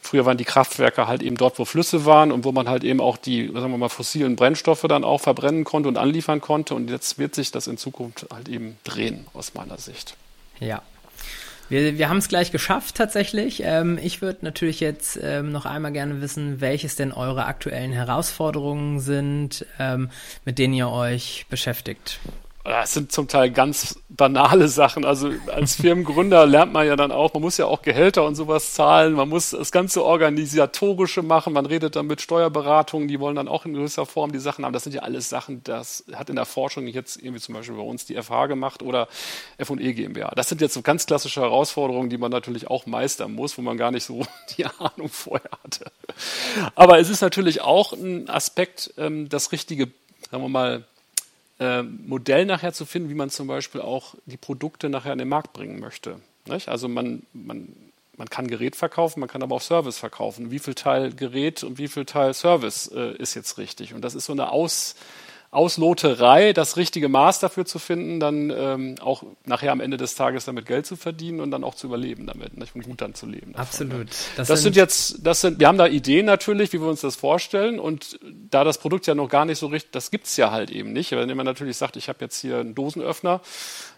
Früher 0.06 0.26
waren 0.26 0.38
die 0.38 0.46
Kraftwerke 0.46 1.08
halt 1.08 1.24
eben 1.24 1.36
dort, 1.36 1.58
wo 1.58 1.66
Flüsse 1.66 2.06
waren 2.06 2.32
und 2.32 2.44
wo 2.44 2.52
man 2.52 2.70
halt 2.70 2.84
eben 2.84 3.02
auch 3.02 3.18
die, 3.18 3.48
sagen 3.48 3.72
wir 3.72 3.78
mal, 3.78 3.90
fossilen 3.90 4.36
Brennstoffe 4.36 4.86
dann 4.88 5.04
auch 5.04 5.20
verbrennen 5.20 5.64
konnte 5.64 5.90
und 5.90 5.98
anliefern 5.98 6.42
konnte. 6.42 6.76
Und 6.76 6.92
jetzt 6.92 7.18
wird 7.18 7.34
sich 7.34 7.52
das 7.52 7.66
in 7.66 7.78
Zukunft 7.78 8.28
halt 8.32 8.48
eben 8.48 8.78
drehen, 8.84 9.26
aus 9.34 9.56
meiner 9.56 9.78
Sicht. 9.80 10.16
Ja. 10.60 10.84
Wir, 11.70 11.98
wir 11.98 12.08
haben 12.10 12.18
es 12.18 12.28
gleich 12.28 12.52
geschafft 12.52 12.94
tatsächlich. 12.96 13.64
Ähm, 13.64 13.98
ich 14.00 14.22
würde 14.22 14.46
natürlich 14.46 14.80
jetzt 14.80 15.20
ähm, 15.20 15.52
noch 15.52 15.66
einmal 15.66 15.92
gerne 15.92 16.22
wissen, 16.22 16.62
welches 16.62 16.96
denn 16.96 17.12
eure 17.12 17.46
aktuellen 17.46 17.92
Herausforderungen 17.92 19.00
sind, 19.00 19.66
ähm, 19.80 20.12
mit 20.46 20.60
denen 20.60 20.76
ihr 20.76 20.90
euch 20.90 21.48
beschäftigt. 21.50 22.20
Das 22.66 22.94
sind 22.94 23.12
zum 23.12 23.28
Teil 23.28 23.52
ganz 23.52 24.00
banale 24.10 24.68
Sachen. 24.70 25.06
Also 25.06 25.30
als 25.54 25.76
Firmengründer 25.76 26.48
lernt 26.48 26.74
man 26.74 26.88
ja 26.88 26.96
dann 26.96 27.12
auch, 27.12 27.32
man 27.36 27.44
muss 27.44 27.58
ja 27.58 27.68
auch 27.68 27.84
Gehälter 27.84 28.26
und 28.26 28.34
sowas 28.34 28.74
zahlen, 28.74 29.14
man 29.14 29.30
muss 29.30 29.52
das 29.52 29.72
ganze 29.72 30.04
Organisatorische 30.04 31.22
machen, 31.22 31.54
man 31.54 31.68
redet 31.68 31.96
dann 31.96 32.08
mit 32.08 32.22
Steuerberatungen, 32.22 33.08
die 33.08 33.20
wollen 33.20 33.36
dann 33.36 33.48
auch 33.48 33.68
in 33.68 33.76
gewisser 33.76 34.08
Form 34.08 34.32
die 34.32 34.40
Sachen 34.40 34.66
haben. 34.66 34.74
Das 34.74 34.84
sind 34.84 34.96
ja 34.96 35.04
alles 35.04 35.30
Sachen, 35.30 35.64
das 35.64 36.06
hat 36.14 36.32
in 36.32 36.38
der 36.38 36.48
Forschung 36.48 36.88
jetzt 36.88 37.22
irgendwie 37.22 37.40
zum 37.40 37.54
Beispiel 37.54 37.76
bei 37.76 37.84
uns 37.84 38.08
die 38.08 38.16
FH 38.20 38.48
gemacht 38.48 38.82
oder 38.82 39.10
F&E 39.60 39.94
GmbH. 39.94 40.32
Das 40.36 40.50
sind 40.50 40.60
jetzt 40.60 40.74
so 40.74 40.82
ganz 40.82 41.06
klassische 41.06 41.42
Herausforderungen, 41.42 42.10
die 42.10 42.18
man 42.18 42.32
natürlich 42.32 42.68
auch 42.68 42.88
meistern 42.88 43.34
muss, 43.34 43.60
wo 43.60 43.62
man 43.62 43.78
gar 43.78 43.92
nicht 43.92 44.06
so 44.06 44.26
die 44.58 44.66
Ahnung 44.66 45.10
vorher 45.10 45.52
hatte. 45.64 45.92
Aber 46.74 46.98
es 46.98 47.12
ist 47.12 47.22
natürlich 47.22 47.62
auch 47.62 47.94
ein 47.94 48.28
Aspekt, 48.28 48.92
ähm, 48.98 49.30
das 49.30 49.52
richtige, 49.52 49.92
sagen 50.32 50.42
wir 50.42 50.50
mal, 50.50 50.86
äh, 51.60 51.84
Modell 51.84 52.46
nachher 52.46 52.74
zu 52.74 52.86
finden, 52.86 53.10
wie 53.10 53.16
man 53.16 53.30
zum 53.30 53.48
Beispiel 53.48 53.82
auch 53.82 54.16
die 54.26 54.38
Produkte 54.38 54.90
nachher 54.90 55.14
in 55.14 55.20
den 55.20 55.30
Markt 55.30 55.54
bringen 55.54 55.80
möchte. 55.80 56.20
Nicht? 56.46 56.70
Also 56.70 56.88
man, 56.88 57.24
man, 57.34 57.76
man 58.18 58.30
kann 58.30 58.48
Gerät 58.48 58.76
verkaufen, 58.76 59.20
man 59.20 59.30
kann 59.30 59.44
aber 59.44 59.56
auch 59.56 59.62
Service 59.62 59.98
verkaufen. 59.98 60.52
Wie 60.52 60.60
viel 60.60 60.76
Teil 60.76 61.14
Gerät 61.14 61.64
und 61.64 61.78
wie 61.78 61.88
viel 61.88 62.06
Teil 62.06 62.34
Service 62.34 62.88
äh, 62.88 63.16
ist 63.18 63.34
jetzt 63.36 63.58
richtig? 63.58 63.94
Und 63.94 64.02
das 64.02 64.16
ist 64.16 64.26
so 64.26 64.34
eine 64.34 64.52
Aus, 64.52 64.96
Ausloterei, 65.56 66.54
das 66.54 66.78
richtige 66.78 67.10
Maß 67.10 67.40
dafür 67.40 67.66
zu 67.66 67.80
finden, 67.80 68.20
dann 68.20 68.52
ähm, 68.56 68.96
auch 69.02 69.24
nachher 69.46 69.72
am 69.72 69.80
Ende 69.80 69.98
des 69.98 70.16
Tages 70.16 70.46
damit 70.46 70.66
Geld 70.66 70.86
zu 70.86 70.96
verdienen 70.96 71.40
und 71.40 71.52
dann 71.52 71.64
auch 71.64 71.76
zu 71.76 71.88
überleben 71.88 72.28
damit 72.28 72.58
nicht? 72.58 72.76
und 72.76 72.84
gut 72.84 73.02
dann 73.02 73.16
zu 73.16 73.26
leben. 73.26 73.54
Davon, 73.54 73.62
Absolut. 73.62 74.10
Das, 74.36 74.48
das 74.48 74.48
sind, 74.48 74.74
sind, 74.74 74.76
jetzt, 74.76 75.26
das 75.26 75.42
sind, 75.42 75.60
wir 75.60 75.68
haben 75.68 75.78
da 75.78 75.88
Ideen 75.88 76.26
natürlich, 76.26 76.74
wie 76.74 76.82
wir 76.82 76.88
uns 76.88 77.02
das 77.02 77.16
vorstellen 77.16 77.80
und 77.80 78.20
da 78.50 78.64
das 78.64 78.78
Produkt 78.78 79.08
ja 79.08 79.16
noch 79.16 79.30
gar 79.30 79.46
nicht 79.46 79.58
so 79.58 79.68
richtig, 79.68 79.92
das 79.92 80.12
gibt 80.12 80.28
es 80.28 80.38
ja 80.38 80.52
halt 80.52 80.70
eben 80.72 80.94
nicht. 80.94 81.12
Wenn 81.12 81.36
man 81.36 81.46
natürlich 81.46 81.78
sagt, 81.78 81.96
ich 81.96 82.10
habe 82.10 82.20
jetzt 82.22 82.40
hier 82.40 82.60
einen 82.60 82.76
Dosenöffner, 82.76 83.42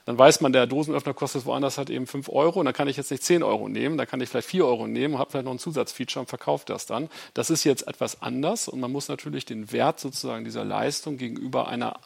dann 0.07 0.17
weiß 0.17 0.39
man, 0.39 0.53
der 0.53 0.67
Dosenöffner 0.67 1.13
kostet 1.13 1.45
woanders 1.45 1.77
halt 1.77 1.89
eben 1.89 2.07
5 2.07 2.29
Euro 2.29 2.61
und 2.61 2.65
dann 2.65 2.73
kann 2.73 2.87
ich 2.87 2.95
jetzt 2.95 3.11
nicht 3.11 3.23
10 3.23 3.43
Euro 3.43 3.67
nehmen, 3.67 3.97
dann 3.97 4.07
kann 4.07 4.21
ich 4.21 4.29
vielleicht 4.29 4.47
4 4.47 4.65
Euro 4.65 4.87
nehmen 4.87 5.15
und 5.15 5.19
habe 5.19 5.31
vielleicht 5.31 5.43
noch 5.43 5.51
ein 5.51 5.59
Zusatzfeature 5.59 6.21
und 6.21 6.27
verkaufe 6.27 6.63
das 6.65 6.85
dann. 6.85 7.09
Das 7.33 7.49
ist 7.49 7.65
jetzt 7.65 7.89
etwas 7.89 8.21
anders 8.21 8.69
und 8.69 8.79
man 8.79 8.89
muss 8.89 9.09
natürlich 9.09 9.43
den 9.43 9.69
Wert 9.73 9.99
sozusagen 9.99 10.45
dieser 10.45 10.63
Leistung 10.63 11.17
gegenüber 11.17 11.67
einer 11.67 11.99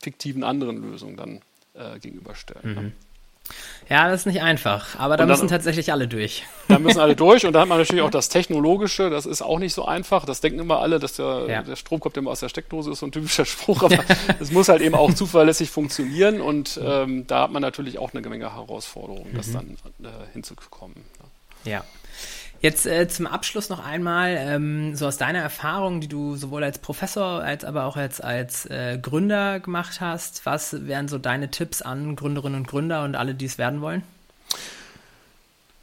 fiktiven 0.00 0.42
anderen 0.42 0.80
Lösung 0.80 1.18
dann 1.18 1.42
äh, 1.74 1.98
gegenüberstellen. 1.98 2.70
Mhm. 2.70 2.74
Ne? 2.74 2.92
Ja, 3.88 4.10
das 4.10 4.20
ist 4.20 4.26
nicht 4.26 4.42
einfach, 4.42 4.98
aber 4.98 5.16
da 5.16 5.22
dann, 5.22 5.28
müssen 5.28 5.48
tatsächlich 5.48 5.92
alle 5.92 6.08
durch. 6.08 6.44
Da 6.68 6.78
müssen 6.78 7.00
alle 7.00 7.16
durch 7.16 7.46
und 7.46 7.54
da 7.54 7.60
hat 7.60 7.68
man 7.68 7.78
natürlich 7.78 8.02
auch 8.02 8.10
das 8.10 8.28
Technologische, 8.28 9.08
das 9.08 9.24
ist 9.24 9.40
auch 9.40 9.58
nicht 9.58 9.72
so 9.72 9.86
einfach. 9.86 10.26
Das 10.26 10.42
denken 10.42 10.58
immer 10.58 10.80
alle, 10.80 10.98
dass 10.98 11.14
der, 11.14 11.46
ja. 11.48 11.62
der 11.62 11.76
Strom 11.76 11.98
kommt 11.98 12.18
immer 12.18 12.30
aus 12.30 12.40
der 12.40 12.50
Steckdose, 12.50 12.92
ist 12.92 12.98
so 12.98 13.06
ein 13.06 13.12
typischer 13.12 13.46
Spruch, 13.46 13.82
aber 13.82 13.98
es 14.40 14.52
muss 14.52 14.68
halt 14.68 14.82
eben 14.82 14.94
auch 14.94 15.14
zuverlässig 15.14 15.70
funktionieren 15.70 16.42
und 16.42 16.78
ähm, 16.82 17.26
da 17.26 17.44
hat 17.44 17.52
man 17.52 17.62
natürlich 17.62 17.98
auch 17.98 18.12
eine 18.12 18.28
Menge 18.28 18.54
Herausforderungen, 18.54 19.32
das 19.34 19.48
mhm. 19.48 19.52
dann 19.52 19.76
äh, 20.04 20.32
hinzukommen. 20.34 20.96
Ja. 21.64 21.82
Jetzt 22.60 22.86
äh, 22.86 23.06
zum 23.06 23.28
Abschluss 23.28 23.68
noch 23.68 23.84
einmal, 23.84 24.36
ähm, 24.36 24.96
so 24.96 25.06
aus 25.06 25.16
deiner 25.16 25.38
Erfahrung, 25.38 26.00
die 26.00 26.08
du 26.08 26.34
sowohl 26.34 26.64
als 26.64 26.78
Professor 26.78 27.40
als 27.42 27.64
aber 27.64 27.84
auch 27.84 27.96
als, 27.96 28.20
als 28.20 28.66
äh, 28.66 28.98
Gründer 29.00 29.60
gemacht 29.60 30.00
hast, 30.00 30.44
was 30.44 30.86
wären 30.86 31.06
so 31.06 31.18
deine 31.18 31.50
Tipps 31.50 31.82
an 31.82 32.16
Gründerinnen 32.16 32.60
und 32.60 32.66
Gründer 32.66 33.04
und 33.04 33.14
alle, 33.14 33.34
die 33.34 33.44
es 33.44 33.58
werden 33.58 33.80
wollen? 33.80 34.02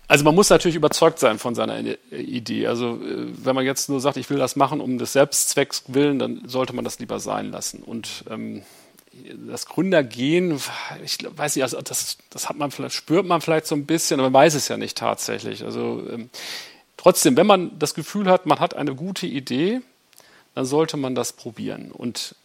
Also 0.08 0.24
man 0.24 0.36
muss 0.36 0.50
natürlich 0.50 0.76
überzeugt 0.76 1.18
sein 1.18 1.40
von 1.40 1.56
seiner 1.56 1.80
Idee. 2.12 2.68
Also 2.68 3.02
äh, 3.02 3.28
wenn 3.44 3.56
man 3.56 3.66
jetzt 3.66 3.90
nur 3.90 4.02
sagt, 4.02 4.18
ich 4.18 4.30
will 4.30 4.38
das 4.38 4.58
machen 4.58 4.82
um 4.82 4.98
des 4.98 5.14
Selbstzwecks 5.14 5.84
willen, 5.88 6.20
dann 6.20 6.42
sollte 6.46 6.74
man 6.74 6.84
das 6.84 7.00
lieber 7.00 7.20
sein 7.20 7.52
lassen. 7.52 7.84
Und 7.84 8.26
ähm, 8.30 8.64
das 9.47 9.65
Gründergehen, 9.65 10.60
ich 11.04 11.17
weiß 11.30 11.56
nicht, 11.56 11.63
also 11.63 11.82
das, 11.82 12.17
das 12.30 12.49
hat 12.49 12.58
man 12.58 12.71
vielleicht, 12.71 12.95
spürt 12.95 13.25
man 13.25 13.41
vielleicht 13.41 13.67
so 13.67 13.75
ein 13.75 13.86
bisschen, 13.86 14.19
aber 14.19 14.30
man 14.30 14.41
weiß 14.41 14.56
es 14.56 14.67
ja 14.67 14.78
nicht 14.78 14.97
tatsächlich. 14.97 15.63
Also 15.63 16.04
ähm, 16.12 16.30
trotzdem, 16.97 17.38
wenn 17.38 17.47
man 17.47 17.78
das 17.80 17.93
Gefühl 17.93 18.30
hat, 18.30 18.45
man 18.45 18.60
hat 18.60 18.75
eine 18.75 18.95
gute 18.95 19.28
Idee, 19.28 19.82
dann 20.54 20.65
sollte 20.65 20.97
man 20.97 21.15
das 21.15 21.34
probieren. 21.34 21.91
Und 21.91 22.36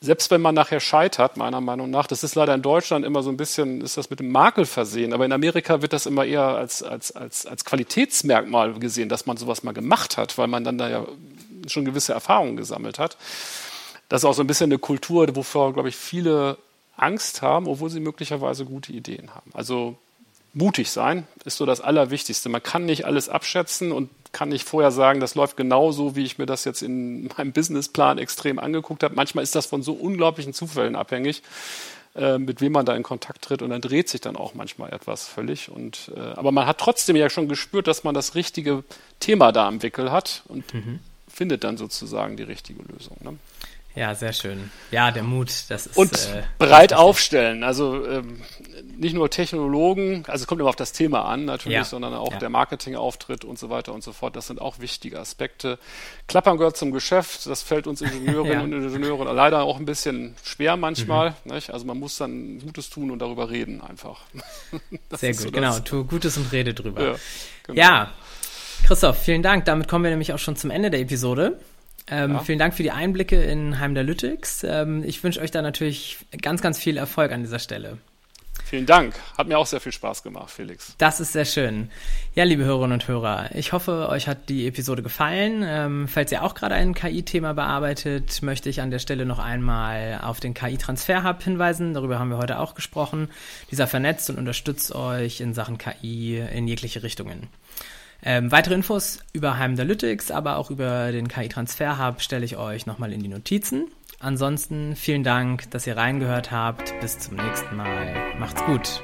selbst 0.00 0.30
wenn 0.30 0.40
man 0.40 0.54
nachher 0.54 0.80
scheitert, 0.80 1.36
meiner 1.36 1.60
Meinung 1.60 1.90
nach, 1.90 2.06
das 2.06 2.22
ist 2.22 2.34
leider 2.34 2.54
in 2.54 2.62
Deutschland 2.62 3.04
immer 3.04 3.22
so 3.22 3.30
ein 3.30 3.36
bisschen, 3.36 3.80
ist 3.80 3.96
das 3.96 4.10
mit 4.10 4.20
dem 4.20 4.30
Makel 4.30 4.66
versehen, 4.66 5.12
aber 5.12 5.24
in 5.24 5.32
Amerika 5.32 5.82
wird 5.82 5.92
das 5.92 6.06
immer 6.06 6.24
eher 6.24 6.42
als, 6.42 6.82
als, 6.82 7.12
als, 7.12 7.46
als 7.46 7.64
Qualitätsmerkmal 7.64 8.74
gesehen, 8.74 9.08
dass 9.08 9.26
man 9.26 9.36
sowas 9.36 9.62
mal 9.62 9.72
gemacht 9.72 10.16
hat, 10.16 10.36
weil 10.38 10.48
man 10.48 10.64
dann 10.64 10.78
da 10.78 10.88
ja 10.88 11.06
schon 11.66 11.84
gewisse 11.84 12.12
Erfahrungen 12.12 12.56
gesammelt 12.56 12.98
hat. 12.98 13.16
Das 14.08 14.22
ist 14.22 14.24
auch 14.24 14.34
so 14.34 14.42
ein 14.42 14.46
bisschen 14.46 14.70
eine 14.70 14.78
Kultur, 14.78 15.34
wovor, 15.34 15.72
glaube 15.72 15.88
ich, 15.88 15.96
viele 15.96 16.58
Angst 16.96 17.42
haben, 17.42 17.66
obwohl 17.66 17.90
sie 17.90 18.00
möglicherweise 18.00 18.64
gute 18.64 18.92
Ideen 18.92 19.34
haben. 19.34 19.50
Also 19.52 19.96
mutig 20.54 20.90
sein 20.90 21.26
ist 21.44 21.58
so 21.58 21.66
das 21.66 21.80
Allerwichtigste. 21.80 22.48
Man 22.48 22.62
kann 22.62 22.86
nicht 22.86 23.04
alles 23.04 23.28
abschätzen 23.28 23.92
und 23.92 24.10
kann 24.32 24.48
nicht 24.48 24.66
vorher 24.66 24.90
sagen, 24.90 25.20
das 25.20 25.34
läuft 25.34 25.56
genauso, 25.56 26.16
wie 26.16 26.24
ich 26.24 26.38
mir 26.38 26.46
das 26.46 26.64
jetzt 26.64 26.82
in 26.82 27.28
meinem 27.36 27.52
Businessplan 27.52 28.18
extrem 28.18 28.58
angeguckt 28.58 29.02
habe. 29.02 29.14
Manchmal 29.14 29.44
ist 29.44 29.54
das 29.54 29.66
von 29.66 29.82
so 29.82 29.92
unglaublichen 29.92 30.54
Zufällen 30.54 30.96
abhängig, 30.96 31.42
äh, 32.14 32.38
mit 32.38 32.60
wem 32.60 32.72
man 32.72 32.86
da 32.86 32.96
in 32.96 33.02
Kontakt 33.02 33.42
tritt 33.42 33.62
und 33.62 33.70
dann 33.70 33.82
dreht 33.82 34.08
sich 34.08 34.20
dann 34.20 34.36
auch 34.36 34.54
manchmal 34.54 34.92
etwas 34.92 35.28
völlig. 35.28 35.70
Und, 35.70 36.10
äh, 36.16 36.20
aber 36.20 36.52
man 36.52 36.66
hat 36.66 36.78
trotzdem 36.78 37.16
ja 37.16 37.28
schon 37.28 37.48
gespürt, 37.48 37.86
dass 37.86 38.04
man 38.04 38.14
das 38.14 38.34
richtige 38.34 38.84
Thema 39.20 39.52
da 39.52 39.68
am 39.68 39.82
Wickel 39.82 40.10
hat 40.10 40.42
und 40.48 40.72
mhm. 40.72 41.00
findet 41.28 41.64
dann 41.64 41.76
sozusagen 41.76 42.36
die 42.36 42.42
richtige 42.42 42.82
Lösung. 42.82 43.16
Ne? 43.20 43.38
Ja, 43.96 44.14
sehr 44.14 44.34
schön. 44.34 44.70
Ja, 44.90 45.10
der 45.10 45.22
Mut, 45.22 45.50
das 45.68 45.86
ist. 45.86 45.96
Und 45.96 46.12
äh, 46.12 46.42
breit 46.58 46.92
aufstellen. 46.92 47.64
Also 47.64 48.06
ähm, 48.06 48.42
nicht 48.98 49.14
nur 49.14 49.30
Technologen, 49.30 50.22
also 50.26 50.42
es 50.42 50.46
kommt 50.46 50.60
immer 50.60 50.68
auf 50.68 50.76
das 50.76 50.92
Thema 50.92 51.24
an 51.24 51.46
natürlich, 51.46 51.76
ja. 51.76 51.84
sondern 51.84 52.12
auch 52.12 52.32
ja. 52.32 52.38
der 52.38 52.50
Marketingauftritt 52.50 53.46
und 53.46 53.58
so 53.58 53.70
weiter 53.70 53.94
und 53.94 54.04
so 54.04 54.12
fort. 54.12 54.36
Das 54.36 54.48
sind 54.48 54.60
auch 54.60 54.80
wichtige 54.80 55.18
Aspekte. 55.18 55.78
Klappern 56.28 56.58
gehört 56.58 56.76
zum 56.76 56.92
Geschäft. 56.92 57.46
Das 57.46 57.62
fällt 57.62 57.86
uns 57.86 58.02
Ingenieurinnen 58.02 58.70
ja. 58.70 58.76
und 58.76 58.84
Ingenieuren 58.84 59.34
leider 59.34 59.62
auch 59.62 59.78
ein 59.78 59.86
bisschen 59.86 60.34
schwer 60.44 60.76
manchmal. 60.76 61.34
Mhm. 61.44 61.52
Also 61.52 61.86
man 61.86 61.98
muss 61.98 62.18
dann 62.18 62.58
Gutes 62.60 62.90
tun 62.90 63.10
und 63.10 63.20
darüber 63.20 63.48
reden 63.48 63.80
einfach. 63.80 64.20
Sehr 65.10 65.32
gut, 65.32 65.40
so 65.40 65.50
genau. 65.50 65.78
Tu 65.78 66.04
Gutes 66.04 66.36
und 66.36 66.52
rede 66.52 66.74
drüber. 66.74 67.18
Genau. 67.62 67.80
ja, 67.80 68.12
Christoph, 68.84 69.22
vielen 69.22 69.42
Dank. 69.42 69.64
Damit 69.64 69.88
kommen 69.88 70.04
wir 70.04 70.10
nämlich 70.10 70.34
auch 70.34 70.38
schon 70.38 70.54
zum 70.54 70.70
Ende 70.70 70.90
der 70.90 71.00
Episode. 71.00 71.58
Ähm, 72.08 72.34
ja. 72.34 72.38
Vielen 72.40 72.58
Dank 72.58 72.74
für 72.74 72.82
die 72.82 72.92
Einblicke 72.92 73.42
in 73.42 73.78
Heimdalytics. 73.78 74.64
Ähm, 74.64 75.02
ich 75.04 75.22
wünsche 75.24 75.40
euch 75.40 75.50
da 75.50 75.62
natürlich 75.62 76.18
ganz, 76.40 76.62
ganz 76.62 76.78
viel 76.78 76.96
Erfolg 76.96 77.32
an 77.32 77.42
dieser 77.42 77.58
Stelle. 77.58 77.98
Vielen 78.64 78.86
Dank. 78.86 79.14
Hat 79.38 79.46
mir 79.46 79.58
auch 79.58 79.66
sehr 79.66 79.80
viel 79.80 79.92
Spaß 79.92 80.24
gemacht, 80.24 80.50
Felix. 80.50 80.96
Das 80.98 81.20
ist 81.20 81.32
sehr 81.32 81.44
schön. 81.44 81.88
Ja, 82.34 82.42
liebe 82.42 82.64
Hörerinnen 82.64 82.94
und 82.94 83.06
Hörer, 83.06 83.50
ich 83.54 83.72
hoffe, 83.72 84.08
euch 84.08 84.26
hat 84.26 84.48
die 84.48 84.66
Episode 84.66 85.04
gefallen. 85.04 85.62
Ähm, 85.64 86.08
falls 86.08 86.32
ihr 86.32 86.42
auch 86.42 86.54
gerade 86.54 86.74
ein 86.74 86.92
KI-Thema 86.92 87.54
bearbeitet, 87.54 88.42
möchte 88.42 88.68
ich 88.68 88.80
an 88.80 88.90
der 88.90 88.98
Stelle 88.98 89.24
noch 89.24 89.38
einmal 89.38 90.20
auf 90.20 90.40
den 90.40 90.52
KI-Transfer-Hub 90.52 91.44
hinweisen. 91.44 91.94
Darüber 91.94 92.18
haben 92.18 92.30
wir 92.30 92.38
heute 92.38 92.58
auch 92.58 92.74
gesprochen. 92.74 93.30
Dieser 93.70 93.86
vernetzt 93.86 94.30
und 94.30 94.38
unterstützt 94.38 94.92
euch 94.92 95.40
in 95.40 95.54
Sachen 95.54 95.78
KI 95.78 96.38
in 96.52 96.66
jegliche 96.66 97.04
Richtungen. 97.04 97.48
Ähm, 98.22 98.50
weitere 98.50 98.74
Infos 98.74 99.20
über 99.32 99.58
Heimdalytics, 99.58 100.30
aber 100.30 100.56
auch 100.56 100.70
über 100.70 101.12
den 101.12 101.28
KI-Transfer 101.28 102.04
Hub 102.04 102.20
stelle 102.20 102.44
ich 102.44 102.56
euch 102.56 102.86
nochmal 102.86 103.12
in 103.12 103.22
die 103.22 103.28
Notizen. 103.28 103.86
Ansonsten 104.18 104.96
vielen 104.96 105.22
Dank, 105.24 105.70
dass 105.70 105.86
ihr 105.86 105.96
reingehört 105.96 106.50
habt. 106.50 106.98
Bis 107.00 107.18
zum 107.18 107.36
nächsten 107.36 107.76
Mal. 107.76 108.14
Macht's 108.38 108.64
gut. 108.64 109.02